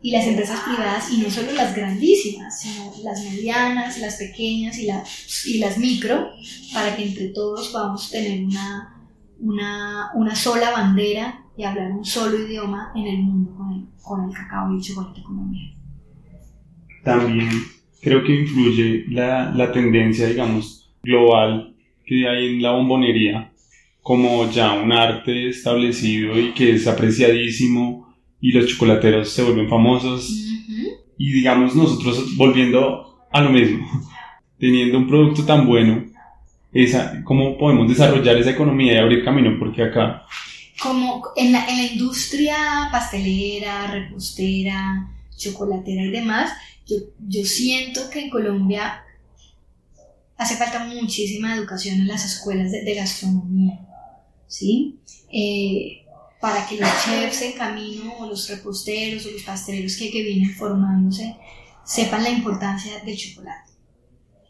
y 0.00 0.12
las 0.12 0.26
empresas 0.26 0.60
privadas, 0.60 1.10
y 1.10 1.16
no 1.16 1.28
solo 1.28 1.50
las 1.52 1.74
grandísimas, 1.74 2.60
sino 2.60 2.92
las 3.02 3.20
medianas, 3.24 3.98
las 3.98 4.14
pequeñas 4.14 4.78
y, 4.78 4.86
las 4.86 5.44
y 5.44 5.58
las 5.58 5.76
micro, 5.76 6.30
para 6.72 6.94
que 6.94 7.04
entre 7.04 7.28
todos 7.28 7.70
podamos 7.70 8.08
tener 8.08 8.44
una, 8.44 9.10
una, 9.40 10.10
una 10.14 10.36
sola 10.36 10.70
bandera 10.70 11.47
y 11.58 11.64
hablar 11.64 11.90
un 11.90 12.04
solo 12.04 12.38
idioma 12.38 12.92
en 12.94 13.06
el 13.08 13.18
mundo 13.18 13.50
con 13.56 13.72
el, 13.72 13.84
con 14.00 14.28
el 14.28 14.34
cacao 14.34 14.72
y 14.72 14.76
el 14.76 14.80
chocolate 14.80 15.22
colombiano. 15.24 15.74
También 17.02 17.50
creo 18.00 18.22
que 18.22 18.42
influye 18.42 19.04
la, 19.08 19.50
la 19.50 19.72
tendencia, 19.72 20.28
digamos, 20.28 20.88
global 21.02 21.74
que 22.06 22.28
hay 22.28 22.54
en 22.54 22.62
la 22.62 22.70
bombonería 22.70 23.52
como 24.00 24.48
ya 24.50 24.72
un 24.72 24.92
arte 24.92 25.48
establecido 25.48 26.38
y 26.38 26.52
que 26.52 26.74
es 26.74 26.86
apreciadísimo 26.86 28.14
y 28.40 28.52
los 28.52 28.66
chocolateros 28.66 29.28
se 29.28 29.42
vuelven 29.42 29.68
famosos 29.68 30.30
y 31.18 31.32
digamos 31.32 31.74
nosotros 31.74 32.36
volviendo 32.36 33.26
a 33.32 33.40
lo 33.40 33.50
mismo, 33.50 33.84
teniendo 34.58 34.96
un 34.96 35.08
producto 35.08 35.44
tan 35.44 35.66
bueno, 35.66 36.04
esa, 36.72 37.22
¿cómo 37.24 37.58
podemos 37.58 37.88
desarrollar 37.88 38.36
esa 38.36 38.52
economía 38.52 38.94
y 38.94 38.96
abrir 38.98 39.24
camino? 39.24 39.56
Porque 39.58 39.82
acá 39.82 40.22
como 40.80 41.28
en 41.36 41.52
la, 41.52 41.68
industria 41.70 42.88
pastelera, 42.92 43.88
repostera, 43.88 45.10
chocolatera 45.36 46.02
y 46.02 46.10
demás, 46.10 46.52
yo, 46.86 46.96
yo 47.26 47.44
siento 47.44 48.08
que 48.10 48.20
en 48.24 48.30
Colombia 48.30 49.02
hace 50.36 50.56
falta 50.56 50.84
muchísima 50.84 51.56
educación 51.56 51.96
en 51.96 52.08
las 52.08 52.24
escuelas 52.24 52.70
de, 52.70 52.94
gastronomía, 52.94 53.80
¿sí? 54.46 55.00
Eh, 55.32 56.04
para 56.40 56.66
que 56.66 56.76
los 56.76 56.88
chefs 57.04 57.42
en 57.42 57.52
camino, 57.52 58.14
o 58.18 58.26
los 58.26 58.48
reposteros, 58.48 59.26
o 59.26 59.32
los 59.32 59.42
pasteleros 59.42 59.96
que, 59.96 60.10
que 60.10 60.22
vienen 60.22 60.54
formándose, 60.54 61.36
sepan 61.84 62.22
la 62.22 62.30
importancia 62.30 63.00
del 63.00 63.16
chocolate. 63.16 63.72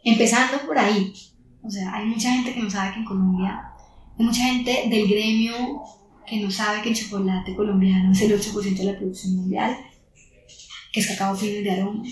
Empezando 0.03 0.65
por 0.65 0.77
ahí. 0.77 1.11
O 1.63 1.69
sea, 1.69 1.93
hay 1.95 2.05
mucha 2.05 2.31
gente 2.31 2.53
que 2.53 2.61
no 2.61 2.69
sabe 2.69 2.93
que 2.93 2.99
en 2.99 3.05
Colombia, 3.05 3.71
hay 4.17 4.25
mucha 4.25 4.43
gente 4.43 4.85
del 4.89 5.07
gremio 5.09 5.83
que 6.29 6.39
no 6.39 6.51
sabe 6.51 6.81
que 6.81 6.89
el 6.89 6.95
chocolate 6.95 7.55
colombiano 7.55 8.11
es 8.11 8.21
el 8.21 8.39
8% 8.39 8.77
de 8.77 8.83
la 8.83 8.97
producción 8.97 9.35
mundial, 9.35 9.77
que 10.91 10.99
es 10.99 11.07
cacao 11.07 11.35
fino 11.35 11.61
de 11.61 11.71
aroma, 11.71 12.03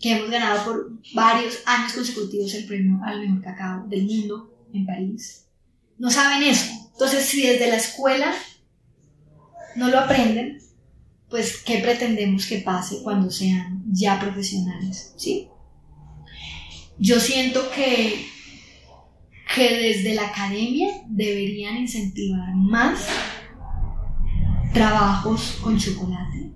que 0.00 0.12
hemos 0.12 0.30
ganado 0.30 0.64
por 0.64 0.90
varios 1.14 1.60
años 1.64 1.92
consecutivos 1.92 2.52
el 2.54 2.66
premio 2.66 3.00
al 3.04 3.20
mejor 3.20 3.42
cacao 3.42 3.86
del 3.88 4.04
mundo 4.04 4.68
en 4.74 4.84
París. 4.84 5.46
No 5.98 6.10
saben 6.10 6.42
eso. 6.42 6.66
Entonces, 6.92 7.24
si 7.24 7.46
desde 7.46 7.68
la 7.68 7.76
escuela 7.76 8.34
no 9.76 9.88
lo 9.88 9.98
aprenden, 9.98 10.58
pues, 11.30 11.56
¿qué 11.58 11.78
pretendemos 11.78 12.46
que 12.46 12.58
pase 12.58 13.02
cuando 13.02 13.30
sean 13.30 13.82
ya 13.90 14.20
profesionales? 14.20 15.14
¿Sí? 15.16 15.48
Yo 16.98 17.18
siento 17.18 17.70
que 17.70 18.26
que 19.54 19.76
desde 19.76 20.14
la 20.14 20.28
academia 20.28 20.88
deberían 21.08 21.76
incentivar 21.76 22.54
más 22.54 23.06
trabajos 24.72 25.58
con 25.62 25.78
chocolate, 25.78 26.50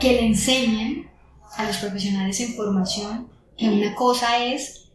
que 0.00 0.12
le 0.12 0.26
enseñen 0.26 1.08
a 1.56 1.64
los 1.64 1.76
profesionales 1.76 2.40
en 2.40 2.54
formación 2.54 3.28
que 3.56 3.68
una 3.68 3.94
cosa 3.94 4.44
es 4.44 4.90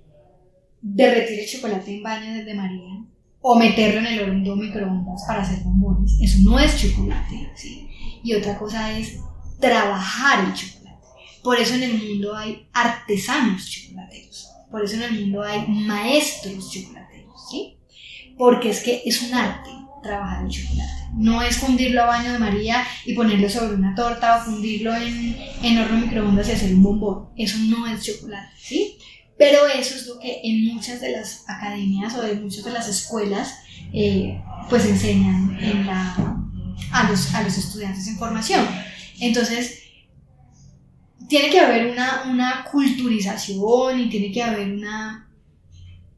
derretir 0.81 1.39
el 1.39 1.47
chocolate 1.47 1.95
en 1.95 2.03
baño 2.03 2.45
de 2.45 2.53
María 2.53 3.05
o 3.41 3.55
meterlo 3.55 3.99
en 3.99 4.05
el 4.07 4.19
horno 4.21 4.55
microondas 4.55 5.23
para 5.25 5.41
hacer 5.41 5.63
bombones. 5.63 6.17
Eso 6.21 6.39
no 6.41 6.59
es 6.59 6.77
chocolate. 6.81 7.49
¿sí? 7.55 7.87
Y 8.23 8.33
otra 8.33 8.57
cosa 8.57 8.97
es 8.97 9.19
trabajar 9.59 10.45
el 10.45 10.53
chocolate. 10.53 11.05
Por 11.43 11.57
eso 11.57 11.75
en 11.75 11.83
el 11.83 11.93
mundo 11.93 12.35
hay 12.35 12.67
artesanos 12.73 13.69
chocolateros. 13.69 14.46
Por 14.69 14.83
eso 14.83 14.95
en 14.95 15.03
el 15.03 15.21
mundo 15.21 15.43
hay 15.43 15.65
maestros 15.67 16.71
chocolateros, 16.71 17.49
¿sí? 17.49 17.77
porque 18.37 18.69
es 18.69 18.81
que 18.81 19.01
es 19.05 19.21
un 19.21 19.33
arte 19.33 19.69
trabajar 20.03 20.45
el 20.45 20.51
chocolate. 20.51 20.93
No 21.15 21.41
es 21.41 21.57
fundirlo 21.57 22.03
a 22.03 22.05
baño 22.05 22.31
de 22.31 22.39
María 22.39 22.85
y 23.05 23.13
ponerlo 23.13 23.49
sobre 23.49 23.73
una 23.73 23.95
torta 23.95 24.37
o 24.37 24.45
fundirlo 24.45 24.95
en, 24.95 25.35
en 25.63 25.77
horno 25.79 25.97
microondas 25.97 26.47
y 26.47 26.51
hacer 26.51 26.73
un 26.73 26.83
bombón. 26.83 27.29
Eso 27.35 27.57
no 27.57 27.87
es 27.87 28.05
chocolate, 28.05 28.53
¿sí? 28.57 28.97
Pero 29.37 29.67
eso 29.67 29.95
es 29.95 30.07
lo 30.07 30.19
que 30.19 30.39
en 30.43 30.65
muchas 30.65 31.01
de 31.01 31.11
las 31.11 31.43
academias 31.47 32.15
o 32.15 32.23
en 32.23 32.43
muchas 32.43 32.63
de 32.63 32.71
las 32.71 32.87
escuelas 32.87 33.55
eh, 33.93 34.41
pues 34.69 34.85
enseñan 34.85 35.57
a, 36.91 37.09
los, 37.09 37.33
a 37.33 37.43
los 37.43 37.57
estudiantes 37.57 38.07
en 38.07 38.17
formación. 38.17 38.65
Entonces, 39.19 39.83
tiene 41.27 41.49
que 41.49 41.59
haber 41.59 41.91
una, 41.91 42.23
una 42.29 42.65
culturización 42.71 43.99
y 43.99 44.09
tiene 44.09 44.31
que 44.31 44.43
haber 44.43 44.71
una 44.71 45.27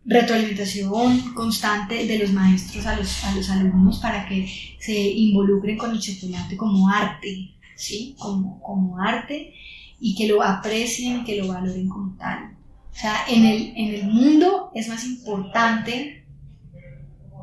retroalimentación 0.05 1.33
constante 1.33 2.07
de 2.07 2.19
los 2.19 2.31
maestros 2.31 2.85
a 2.85 2.95
los, 2.95 3.23
a 3.23 3.35
los 3.35 3.49
alumnos 3.49 3.99
para 3.99 4.27
que 4.27 4.47
se 4.79 4.99
involucren 4.99 5.77
con 5.77 5.91
el 5.91 5.99
chocolate 5.99 6.57
como 6.57 6.89
arte, 6.89 7.51
¿sí? 7.75 8.15
Como, 8.17 8.59
como 8.61 8.99
arte 8.99 9.53
y 9.99 10.15
que 10.15 10.27
lo 10.27 10.41
aprecien, 10.41 11.23
que 11.23 11.37
lo 11.37 11.47
valoren 11.47 11.87
como 11.87 12.15
tal. 12.17 12.55
O 12.91 12.95
sea, 12.95 13.23
en 13.27 13.45
el, 13.45 13.73
en 13.75 13.95
el 13.95 14.03
mundo 14.07 14.71
es 14.73 14.87
más 14.89 15.05
importante, 15.05 16.25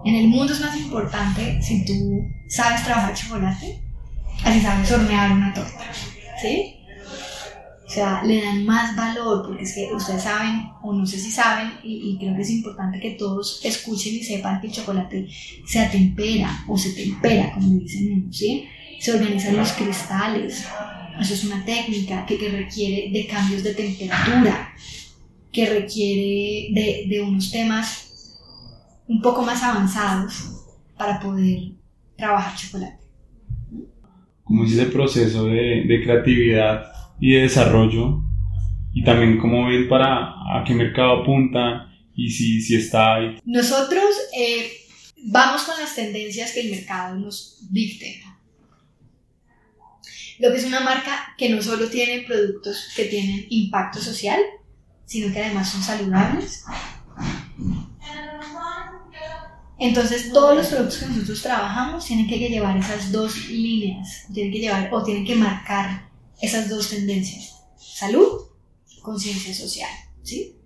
en 0.04 0.14
el 0.14 0.28
mundo 0.28 0.52
es 0.52 0.60
más 0.60 0.76
importante 0.76 1.60
si 1.62 1.84
tú 1.84 2.22
sabes 2.48 2.84
trabajar 2.84 3.14
chocolate, 3.14 3.82
así 4.44 4.60
sabes 4.60 4.90
hornear 4.90 5.32
una 5.32 5.54
torta, 5.54 5.84
¿sí? 6.40 6.75
O 7.86 7.88
sea, 7.88 8.24
le 8.24 8.42
dan 8.42 8.64
más 8.64 8.96
valor, 8.96 9.46
porque 9.46 9.62
es 9.62 9.72
que 9.72 9.94
ustedes 9.94 10.24
saben, 10.24 10.70
o 10.82 10.92
no 10.92 11.06
sé 11.06 11.20
si 11.20 11.30
saben, 11.30 11.70
y, 11.84 12.18
creo 12.18 12.34
que 12.34 12.42
es 12.42 12.50
importante 12.50 12.98
que 12.98 13.12
todos 13.12 13.60
escuchen 13.62 14.16
y 14.16 14.24
sepan 14.24 14.60
que 14.60 14.66
el 14.66 14.72
chocolate 14.72 15.28
se 15.64 15.78
atempera 15.78 16.64
o 16.66 16.76
se 16.76 16.90
tempera, 16.94 17.52
como 17.52 17.78
dicen 17.78 18.32
¿sí? 18.32 18.66
Se 18.98 19.12
organizan 19.12 19.56
los 19.56 19.72
cristales. 19.72 20.66
Eso 21.20 21.34
es 21.34 21.44
una 21.44 21.64
técnica 21.64 22.26
que, 22.26 22.36
que 22.36 22.48
requiere 22.48 23.10
de 23.12 23.26
cambios 23.26 23.62
de 23.62 23.74
temperatura, 23.74 24.74
que 25.52 25.66
requiere 25.66 26.72
de, 26.72 27.06
de 27.08 27.22
unos 27.22 27.52
temas 27.52 28.36
un 29.06 29.22
poco 29.22 29.42
más 29.42 29.62
avanzados 29.62 30.64
para 30.98 31.20
poder 31.20 31.60
trabajar 32.16 32.56
chocolate. 32.56 32.98
¿Cómo 34.42 34.64
es 34.64 34.72
ese 34.72 34.86
proceso 34.86 35.46
de, 35.46 35.84
de 35.86 36.02
creatividad 36.02 36.95
y 37.20 37.32
de 37.34 37.42
desarrollo 37.42 38.22
y 38.92 39.04
también 39.04 39.38
cómo 39.38 39.66
ven 39.66 39.88
para 39.88 40.30
a 40.30 40.64
qué 40.66 40.74
mercado 40.74 41.22
apunta 41.22 41.92
y 42.14 42.30
si, 42.30 42.60
si 42.62 42.76
está 42.76 43.16
ahí. 43.16 43.38
Nosotros 43.44 44.04
eh, 44.36 44.70
vamos 45.26 45.64
con 45.64 45.78
las 45.78 45.94
tendencias 45.94 46.52
que 46.52 46.60
el 46.60 46.70
mercado 46.70 47.16
nos 47.16 47.66
dicte. 47.70 48.22
Lo 50.38 50.50
que 50.50 50.58
es 50.58 50.64
una 50.64 50.80
marca 50.80 51.34
que 51.38 51.48
no 51.48 51.62
solo 51.62 51.88
tiene 51.88 52.22
productos 52.22 52.92
que 52.94 53.04
tienen 53.04 53.46
impacto 53.50 54.00
social, 54.00 54.40
sino 55.04 55.32
que 55.32 55.42
además 55.42 55.70
son 55.70 55.82
saludables. 55.82 56.64
Entonces 59.78 60.32
todos 60.32 60.56
los 60.56 60.66
productos 60.68 60.98
que 60.98 61.06
nosotros 61.06 61.42
trabajamos 61.42 62.06
tienen 62.06 62.26
que 62.26 62.38
llevar 62.38 62.76
esas 62.78 63.12
dos 63.12 63.48
líneas, 63.48 64.26
tienen 64.32 64.52
que 64.52 64.60
llevar 64.60 64.88
o 64.92 65.02
tienen 65.02 65.26
que 65.26 65.34
marcar 65.34 66.08
esas 66.40 66.68
dos 66.68 66.90
tendencias, 66.90 67.54
salud, 67.78 68.42
conciencia 69.02 69.54
social, 69.54 69.90
¿sí? 70.22 70.56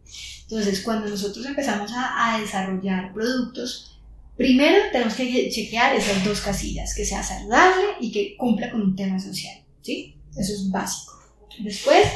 Entonces, 0.43 0.81
cuando 0.81 1.09
nosotros 1.09 1.47
empezamos 1.47 1.93
a, 1.93 2.35
a, 2.35 2.41
desarrollar 2.41 3.13
productos, 3.13 4.01
primero 4.37 4.79
tenemos 4.91 5.15
que 5.15 5.49
chequear 5.51 5.95
esas 5.95 6.25
dos 6.25 6.41
casillas, 6.41 6.95
que 6.95 7.05
sea 7.05 7.23
saludable 7.23 7.85
y 8.01 8.11
que 8.11 8.37
cumpla 8.37 8.71
con 8.71 8.83
un 8.83 8.97
tema 8.97 9.21
social, 9.21 9.63
¿sí? 9.83 10.17
Eso 10.37 10.53
es 10.55 10.71
básico. 10.71 11.13
Después, 11.61 12.07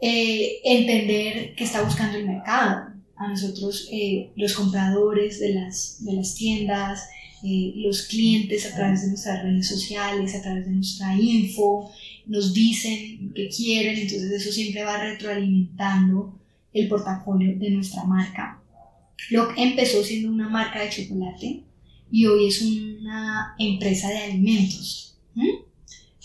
eh, 0.00 0.60
entender 0.64 1.54
qué 1.56 1.64
está 1.64 1.82
buscando 1.82 2.18
el 2.18 2.26
mercado. 2.26 2.88
A 3.16 3.28
nosotros, 3.28 3.88
eh, 3.90 4.30
los 4.36 4.54
compradores 4.54 5.40
de 5.40 5.54
las, 5.54 6.04
de 6.04 6.12
las 6.12 6.34
tiendas, 6.36 7.08
eh, 7.42 7.72
los 7.76 8.02
clientes 8.02 8.64
a 8.66 8.76
través 8.76 9.02
de 9.02 9.08
nuestras 9.08 9.42
redes 9.42 9.68
sociales, 9.68 10.36
a 10.36 10.42
través 10.42 10.66
de 10.66 10.70
nuestra 10.70 11.14
info, 11.16 11.90
nos 12.28 12.52
dicen 12.52 13.32
que 13.34 13.48
quieren, 13.48 13.96
entonces 13.96 14.30
eso 14.30 14.52
siempre 14.52 14.84
va 14.84 15.02
retroalimentando 15.02 16.38
el 16.72 16.86
portafolio 16.88 17.58
de 17.58 17.70
nuestra 17.70 18.04
marca. 18.04 18.62
Lo 19.30 19.48
empezó 19.56 20.04
siendo 20.04 20.30
una 20.30 20.48
marca 20.48 20.80
de 20.80 20.90
chocolate 20.90 21.64
y 22.10 22.26
hoy 22.26 22.48
es 22.48 22.62
una 22.62 23.54
empresa 23.58 24.08
de 24.08 24.18
alimentos. 24.18 25.18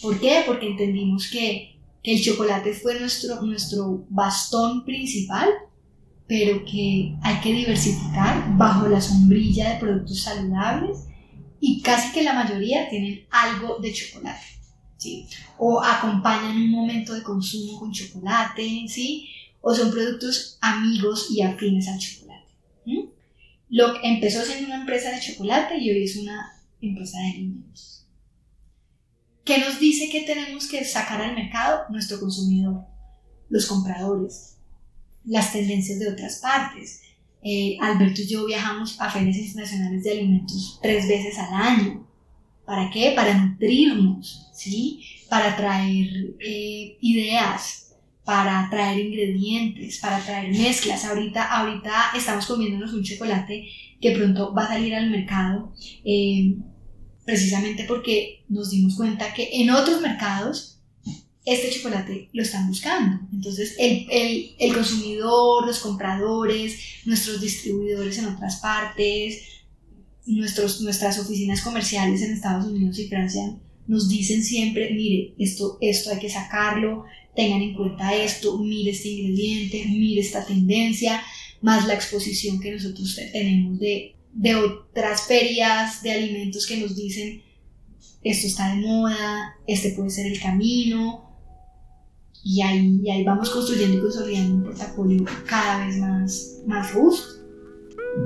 ¿Por 0.02 0.20
qué? 0.20 0.44
Porque 0.46 0.68
entendimos 0.68 1.30
que, 1.32 1.78
que, 2.04 2.16
el 2.16 2.22
chocolate 2.22 2.74
fue 2.74 3.00
nuestro, 3.00 3.42
nuestro 3.42 4.06
bastón 4.10 4.84
principal, 4.84 5.48
pero 6.28 6.66
que 6.66 7.16
hay 7.22 7.40
que 7.42 7.54
diversificar 7.54 8.58
bajo 8.58 8.90
la 8.90 9.00
sombrilla 9.00 9.74
de 9.74 9.80
productos 9.80 10.22
saludables 10.22 11.06
y 11.62 11.82
casi 11.82 12.12
que 12.12 12.24
la 12.24 12.34
mayoría 12.34 12.90
tienen 12.90 13.26
algo 13.32 13.80
de 13.80 13.94
chocolate. 13.94 14.54
O 15.58 15.82
acompañan 15.82 16.58
un 16.58 16.72
momento 16.72 17.14
de 17.14 17.24
consumo 17.24 17.80
con 17.80 17.92
chocolate, 17.92 18.86
¿sí? 18.88 19.30
O 19.62 19.74
son 19.74 19.92
productos 19.92 20.58
amigos 20.62 21.28
y 21.32 21.42
afines 21.42 21.88
al 21.88 22.00
chocolate. 22.00 22.44
Lo 23.70 23.94
que 23.94 24.08
empezó 24.08 24.44
siendo 24.44 24.68
una 24.68 24.82
empresa 24.82 25.10
de 25.10 25.20
chocolate 25.20 25.80
y 25.80 25.90
hoy 25.90 26.04
es 26.04 26.16
una 26.18 26.62
empresa 26.80 27.18
de 27.20 27.32
alimentos. 27.32 28.06
¿Qué 29.44 29.58
nos 29.58 29.80
dice 29.80 30.10
que 30.10 30.22
tenemos 30.22 30.68
que 30.68 30.86
sacar 30.86 31.22
al 31.22 31.36
mercado? 31.36 31.86
Nuestro 31.90 32.20
consumidor, 32.20 32.86
los 33.50 33.66
compradores, 33.66 34.58
las 35.26 35.52
tendencias 35.52 36.00
de 36.00 36.10
otras 36.10 36.40
partes. 36.40 37.02
Eh, 37.42 37.78
Alberto 37.82 38.22
y 38.22 38.28
yo 38.28 38.46
viajamos 38.46 39.00
a 39.02 39.10
ferias 39.10 39.38
internacionales 39.38 40.04
de 40.04 40.12
alimentos 40.12 40.80
tres 40.82 41.08
veces 41.08 41.38
al 41.40 41.54
año. 41.54 42.08
¿Para 42.66 42.90
qué? 42.92 43.12
Para 43.16 43.34
nutrirnos, 43.34 44.50
¿sí? 44.54 45.04
Para 45.30 45.56
traer 45.56 46.36
eh, 46.40 46.98
ideas, 47.02 47.96
para 48.24 48.70
traer 48.70 49.00
ingredientes, 49.06 50.00
para 50.00 50.20
traer 50.20 50.52
mezclas. 50.52 51.04
Ahorita, 51.04 51.44
ahorita 51.44 52.12
estamos 52.16 52.46
comiéndonos 52.46 52.94
un 52.94 53.04
chocolate 53.04 53.68
que 54.00 54.12
pronto 54.12 54.54
va 54.54 54.64
a 54.66 54.70
salir 54.70 54.96
al 54.96 55.10
mercado, 55.10 55.74
eh, 56.06 56.56
precisamente 57.26 57.86
porque 57.86 58.44
nos 58.50 58.72
dimos 58.72 58.96
cuenta 58.96 59.34
que 59.34 59.50
en 59.62 59.70
otros 59.70 60.02
mercados 60.02 60.82
este 61.46 61.70
chocolate 61.72 62.30
lo 62.32 62.42
están 62.42 62.68
buscando. 62.68 63.28
Entonces, 63.34 63.76
el, 63.78 64.08
el, 64.10 64.56
el 64.58 64.74
consumidor, 64.74 65.66
los 65.66 65.80
compradores, 65.80 66.80
nuestros 67.06 67.42
distribuidores 67.42 68.18
en 68.18 68.28
otras 68.28 68.58
partes, 68.58 69.53
nuestros, 70.26 70.82
nuestras 70.82 71.20
oficinas 71.20 71.62
comerciales 71.62 72.22
en 72.22 72.34
Estados 72.34 72.66
Unidos 72.66 72.98
y 73.00 73.08
Francia 73.08 73.56
nos 73.88 74.10
dicen 74.10 74.44
siempre, 74.44 74.94
mire, 74.94 75.34
esto, 75.38 75.78
esto 75.82 76.12
hay 76.12 76.20
que 76.20 76.30
sacarlo, 76.30 77.06
tengan 77.36 77.62
en 77.62 77.76
cuenta 77.76 78.16
esto, 78.16 78.58
mire 78.58 78.92
este 78.92 79.10
ingrediente, 79.10 79.86
mire 79.88 80.22
esta 80.22 80.46
tendencia, 80.46 81.22
más 81.62 81.88
la 81.88 81.94
exposición 81.94 82.60
que 82.60 82.72
nosotros 82.72 83.20
tenemos 83.32 83.80
de, 83.80 84.16
de 84.34 84.56
otras 84.56 85.24
ferias 85.24 86.02
de 86.02 86.12
alimentos 86.12 86.66
que 86.66 86.78
nos 86.78 86.96
dicen, 86.96 87.42
esto 88.24 88.48
está 88.48 88.74
de 88.74 88.82
moda, 88.82 89.56
este 89.68 89.92
puede 89.92 90.10
ser 90.10 90.28
el 90.28 90.40
camino, 90.40 91.34
y 92.44 92.62
ahí, 92.62 93.00
y 93.02 93.10
ahí 93.10 93.24
vamos 93.24 93.50
construyendo 93.50 93.98
y 93.98 94.02
consolidando 94.02 94.56
un 94.56 94.64
portafolio 94.64 95.26
cada 95.48 95.86
vez 95.86 95.98
más, 95.98 96.58
más 96.68 96.94
robusto. 96.94 97.33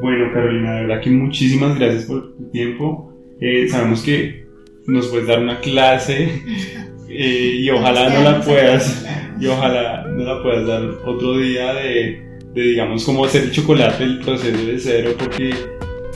Bueno, 0.02 0.32
Carolina, 0.34 0.76
de 0.76 0.82
verdad 0.82 1.02
que 1.02 1.10
muchísimas 1.10 1.78
gracias 1.78 2.06
por 2.06 2.36
tu 2.36 2.50
tiempo. 2.52 3.13
Eh, 3.39 3.67
sabemos 3.69 4.02
que 4.02 4.45
nos 4.86 5.08
puedes 5.08 5.28
dar 5.28 5.39
una 5.39 5.60
clase 5.60 6.30
eh, 7.10 7.58
y 7.60 7.69
ojalá 7.69 8.10
no 8.10 8.23
la 8.23 8.41
puedas, 8.41 9.06
y 9.39 9.47
ojalá 9.47 10.08
no 10.08 10.23
la 10.23 10.43
puedas 10.43 10.67
dar 10.67 10.84
otro 11.06 11.38
día 11.38 11.73
de, 11.73 12.21
de, 12.54 12.62
digamos, 12.62 13.06
cómo 13.06 13.26
hacer 13.26 13.43
el 13.43 13.52
chocolate, 13.52 14.04
el 14.04 14.19
proceso 14.19 14.65
de 14.65 14.80
cero, 14.80 15.12
porque 15.17 15.54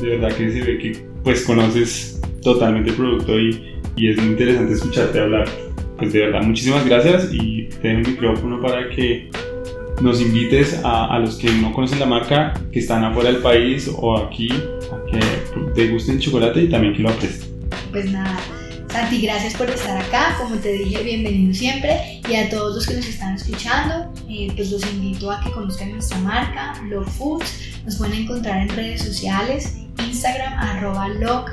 de 0.01 0.09
verdad 0.17 0.35
que 0.35 0.51
se 0.51 0.61
ve 0.61 0.77
que 0.77 0.97
pues 1.23 1.43
conoces 1.43 2.19
totalmente 2.41 2.89
el 2.89 2.95
producto 2.95 3.39
y, 3.39 3.79
y 3.95 4.09
es 4.09 4.17
muy 4.17 4.31
interesante 4.31 4.73
escucharte 4.73 5.19
hablar. 5.19 5.47
Pues 5.97 6.13
de 6.13 6.19
verdad, 6.19 6.41
muchísimas 6.41 6.85
gracias 6.85 7.29
y 7.31 7.69
te 7.81 7.87
dejo 7.87 7.99
el 7.99 8.07
micrófono 8.07 8.59
para 8.59 8.89
que 8.89 9.29
nos 10.01 10.21
invites 10.21 10.79
a, 10.83 11.17
los 11.19 11.35
que 11.35 11.51
no 11.51 11.71
conocen 11.73 11.99
la 11.99 12.05
marca, 12.05 12.53
que 12.71 12.79
están 12.79 13.03
afuera 13.03 13.31
del 13.31 13.41
país 13.41 13.89
o 13.95 14.17
aquí, 14.17 14.49
a 14.51 15.11
que 15.11 15.19
te 15.75 15.87
guste 15.89 16.17
chocolate 16.19 16.63
y 16.63 16.69
también 16.69 16.95
que 16.95 17.03
lo 17.03 17.09
apresten. 17.09 17.49
Pues 17.91 18.11
nada, 18.11 18.39
Santi, 18.91 19.21
gracias 19.21 19.53
por 19.53 19.69
estar 19.69 19.97
acá. 19.97 20.35
Como 20.37 20.55
te 20.55 20.73
dije, 20.73 21.03
bienvenido 21.03 21.53
siempre. 21.53 22.21
Y 22.29 22.35
a 22.35 22.49
todos 22.49 22.75
los 22.75 22.87
que 22.87 22.95
nos 22.95 23.07
están 23.07 23.35
escuchando, 23.35 24.11
eh, 24.29 24.51
pues 24.55 24.71
los 24.71 24.85
invito 24.91 25.31
a 25.31 25.41
que 25.41 25.51
conozcan 25.51 25.91
nuestra 25.91 26.17
marca, 26.19 26.73
Love 26.89 27.07
Foods. 27.07 27.83
Nos 27.85 27.97
pueden 27.97 28.23
encontrar 28.23 28.61
en 28.61 28.69
redes 28.69 29.01
sociales, 29.01 29.77
Instagram 30.05 30.53
arroba 30.53 31.07
log 31.09 31.45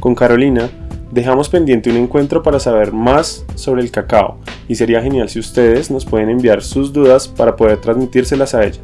Con 0.00 0.14
Carolina, 0.14 0.70
dejamos 1.10 1.48
pendiente 1.48 1.90
un 1.90 1.96
encuentro 1.96 2.42
para 2.42 2.60
saber 2.60 2.92
más 2.92 3.44
sobre 3.54 3.80
el 3.82 3.90
cacao 3.90 4.36
y 4.68 4.74
sería 4.74 5.02
genial 5.02 5.28
si 5.28 5.38
ustedes 5.38 5.90
nos 5.90 6.04
pueden 6.04 6.28
enviar 6.30 6.62
sus 6.62 6.92
dudas 6.92 7.28
para 7.28 7.56
poder 7.56 7.80
transmitírselas 7.80 8.54
a 8.54 8.64
ella. 8.64 8.80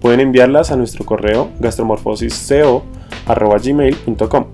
Pueden 0.00 0.20
enviarlas 0.20 0.70
a 0.70 0.76
nuestro 0.76 1.04
correo 1.04 1.50
gastromorfosisco.gmail.com 1.60 4.46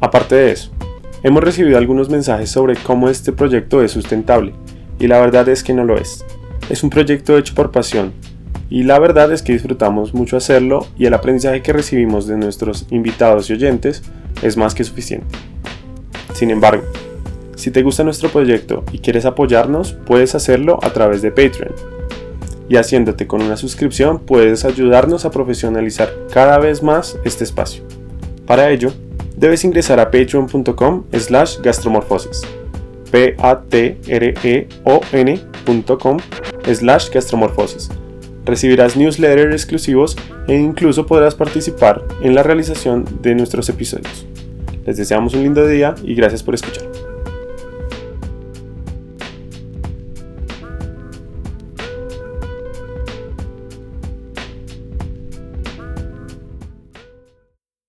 Aparte 0.00 0.36
de 0.36 0.52
eso, 0.52 0.70
hemos 1.24 1.42
recibido 1.42 1.76
algunos 1.76 2.08
mensajes 2.08 2.50
sobre 2.50 2.76
cómo 2.76 3.08
este 3.08 3.32
proyecto 3.32 3.82
es 3.82 3.90
sustentable, 3.90 4.54
y 5.00 5.08
la 5.08 5.20
verdad 5.20 5.48
es 5.48 5.64
que 5.64 5.74
no 5.74 5.82
lo 5.84 5.96
es. 5.96 6.24
Es 6.70 6.84
un 6.84 6.90
proyecto 6.90 7.36
hecho 7.36 7.52
por 7.54 7.72
pasión, 7.72 8.12
y 8.70 8.82
la 8.82 8.98
verdad 8.98 9.32
es 9.32 9.42
que 9.42 9.52
disfrutamos 9.52 10.14
mucho 10.14 10.36
hacerlo 10.36 10.86
y 10.98 11.06
el 11.06 11.14
aprendizaje 11.14 11.62
que 11.62 11.72
recibimos 11.72 12.26
de 12.26 12.36
nuestros 12.36 12.86
invitados 12.90 13.48
y 13.48 13.54
oyentes 13.54 14.02
es 14.42 14.56
más 14.56 14.74
que 14.74 14.84
suficiente. 14.84 15.26
Sin 16.34 16.50
embargo, 16.50 16.84
si 17.56 17.70
te 17.70 17.82
gusta 17.82 18.04
nuestro 18.04 18.28
proyecto 18.28 18.84
y 18.92 18.98
quieres 18.98 19.24
apoyarnos, 19.24 19.92
puedes 19.92 20.34
hacerlo 20.34 20.78
a 20.82 20.90
través 20.90 21.22
de 21.22 21.30
Patreon 21.30 21.74
y 22.68 22.76
haciéndote 22.76 23.26
con 23.26 23.42
una 23.42 23.56
suscripción 23.56 24.18
puedes 24.20 24.64
ayudarnos 24.64 25.24
a 25.24 25.30
profesionalizar 25.30 26.12
cada 26.32 26.58
vez 26.58 26.82
más 26.82 27.18
este 27.24 27.44
espacio. 27.44 27.82
Para 28.46 28.70
ello, 28.70 28.92
debes 29.36 29.64
ingresar 29.64 29.98
a 30.00 30.10
patreon.com 30.10 31.04
slash 31.12 31.58
gastromorfosis 31.62 32.42
p 33.10 33.34
a 33.38 33.62
t 33.62 33.98
r 34.06 34.34
e 34.44 34.68
o 34.84 35.00
n.com 35.12 36.18
slash 36.72 37.10
gastromorfosis 37.10 37.88
recibirás 38.48 38.96
newsletters 38.96 39.54
exclusivos 39.54 40.16
e 40.48 40.54
incluso 40.54 41.06
podrás 41.06 41.34
participar 41.34 42.02
en 42.22 42.34
la 42.34 42.42
realización 42.42 43.04
de 43.22 43.34
nuestros 43.34 43.68
episodios. 43.68 44.26
Les 44.86 44.96
deseamos 44.96 45.34
un 45.34 45.42
lindo 45.42 45.66
día 45.66 45.94
y 46.02 46.14
gracias 46.14 46.42
por 46.42 46.54
escuchar. 46.54 46.87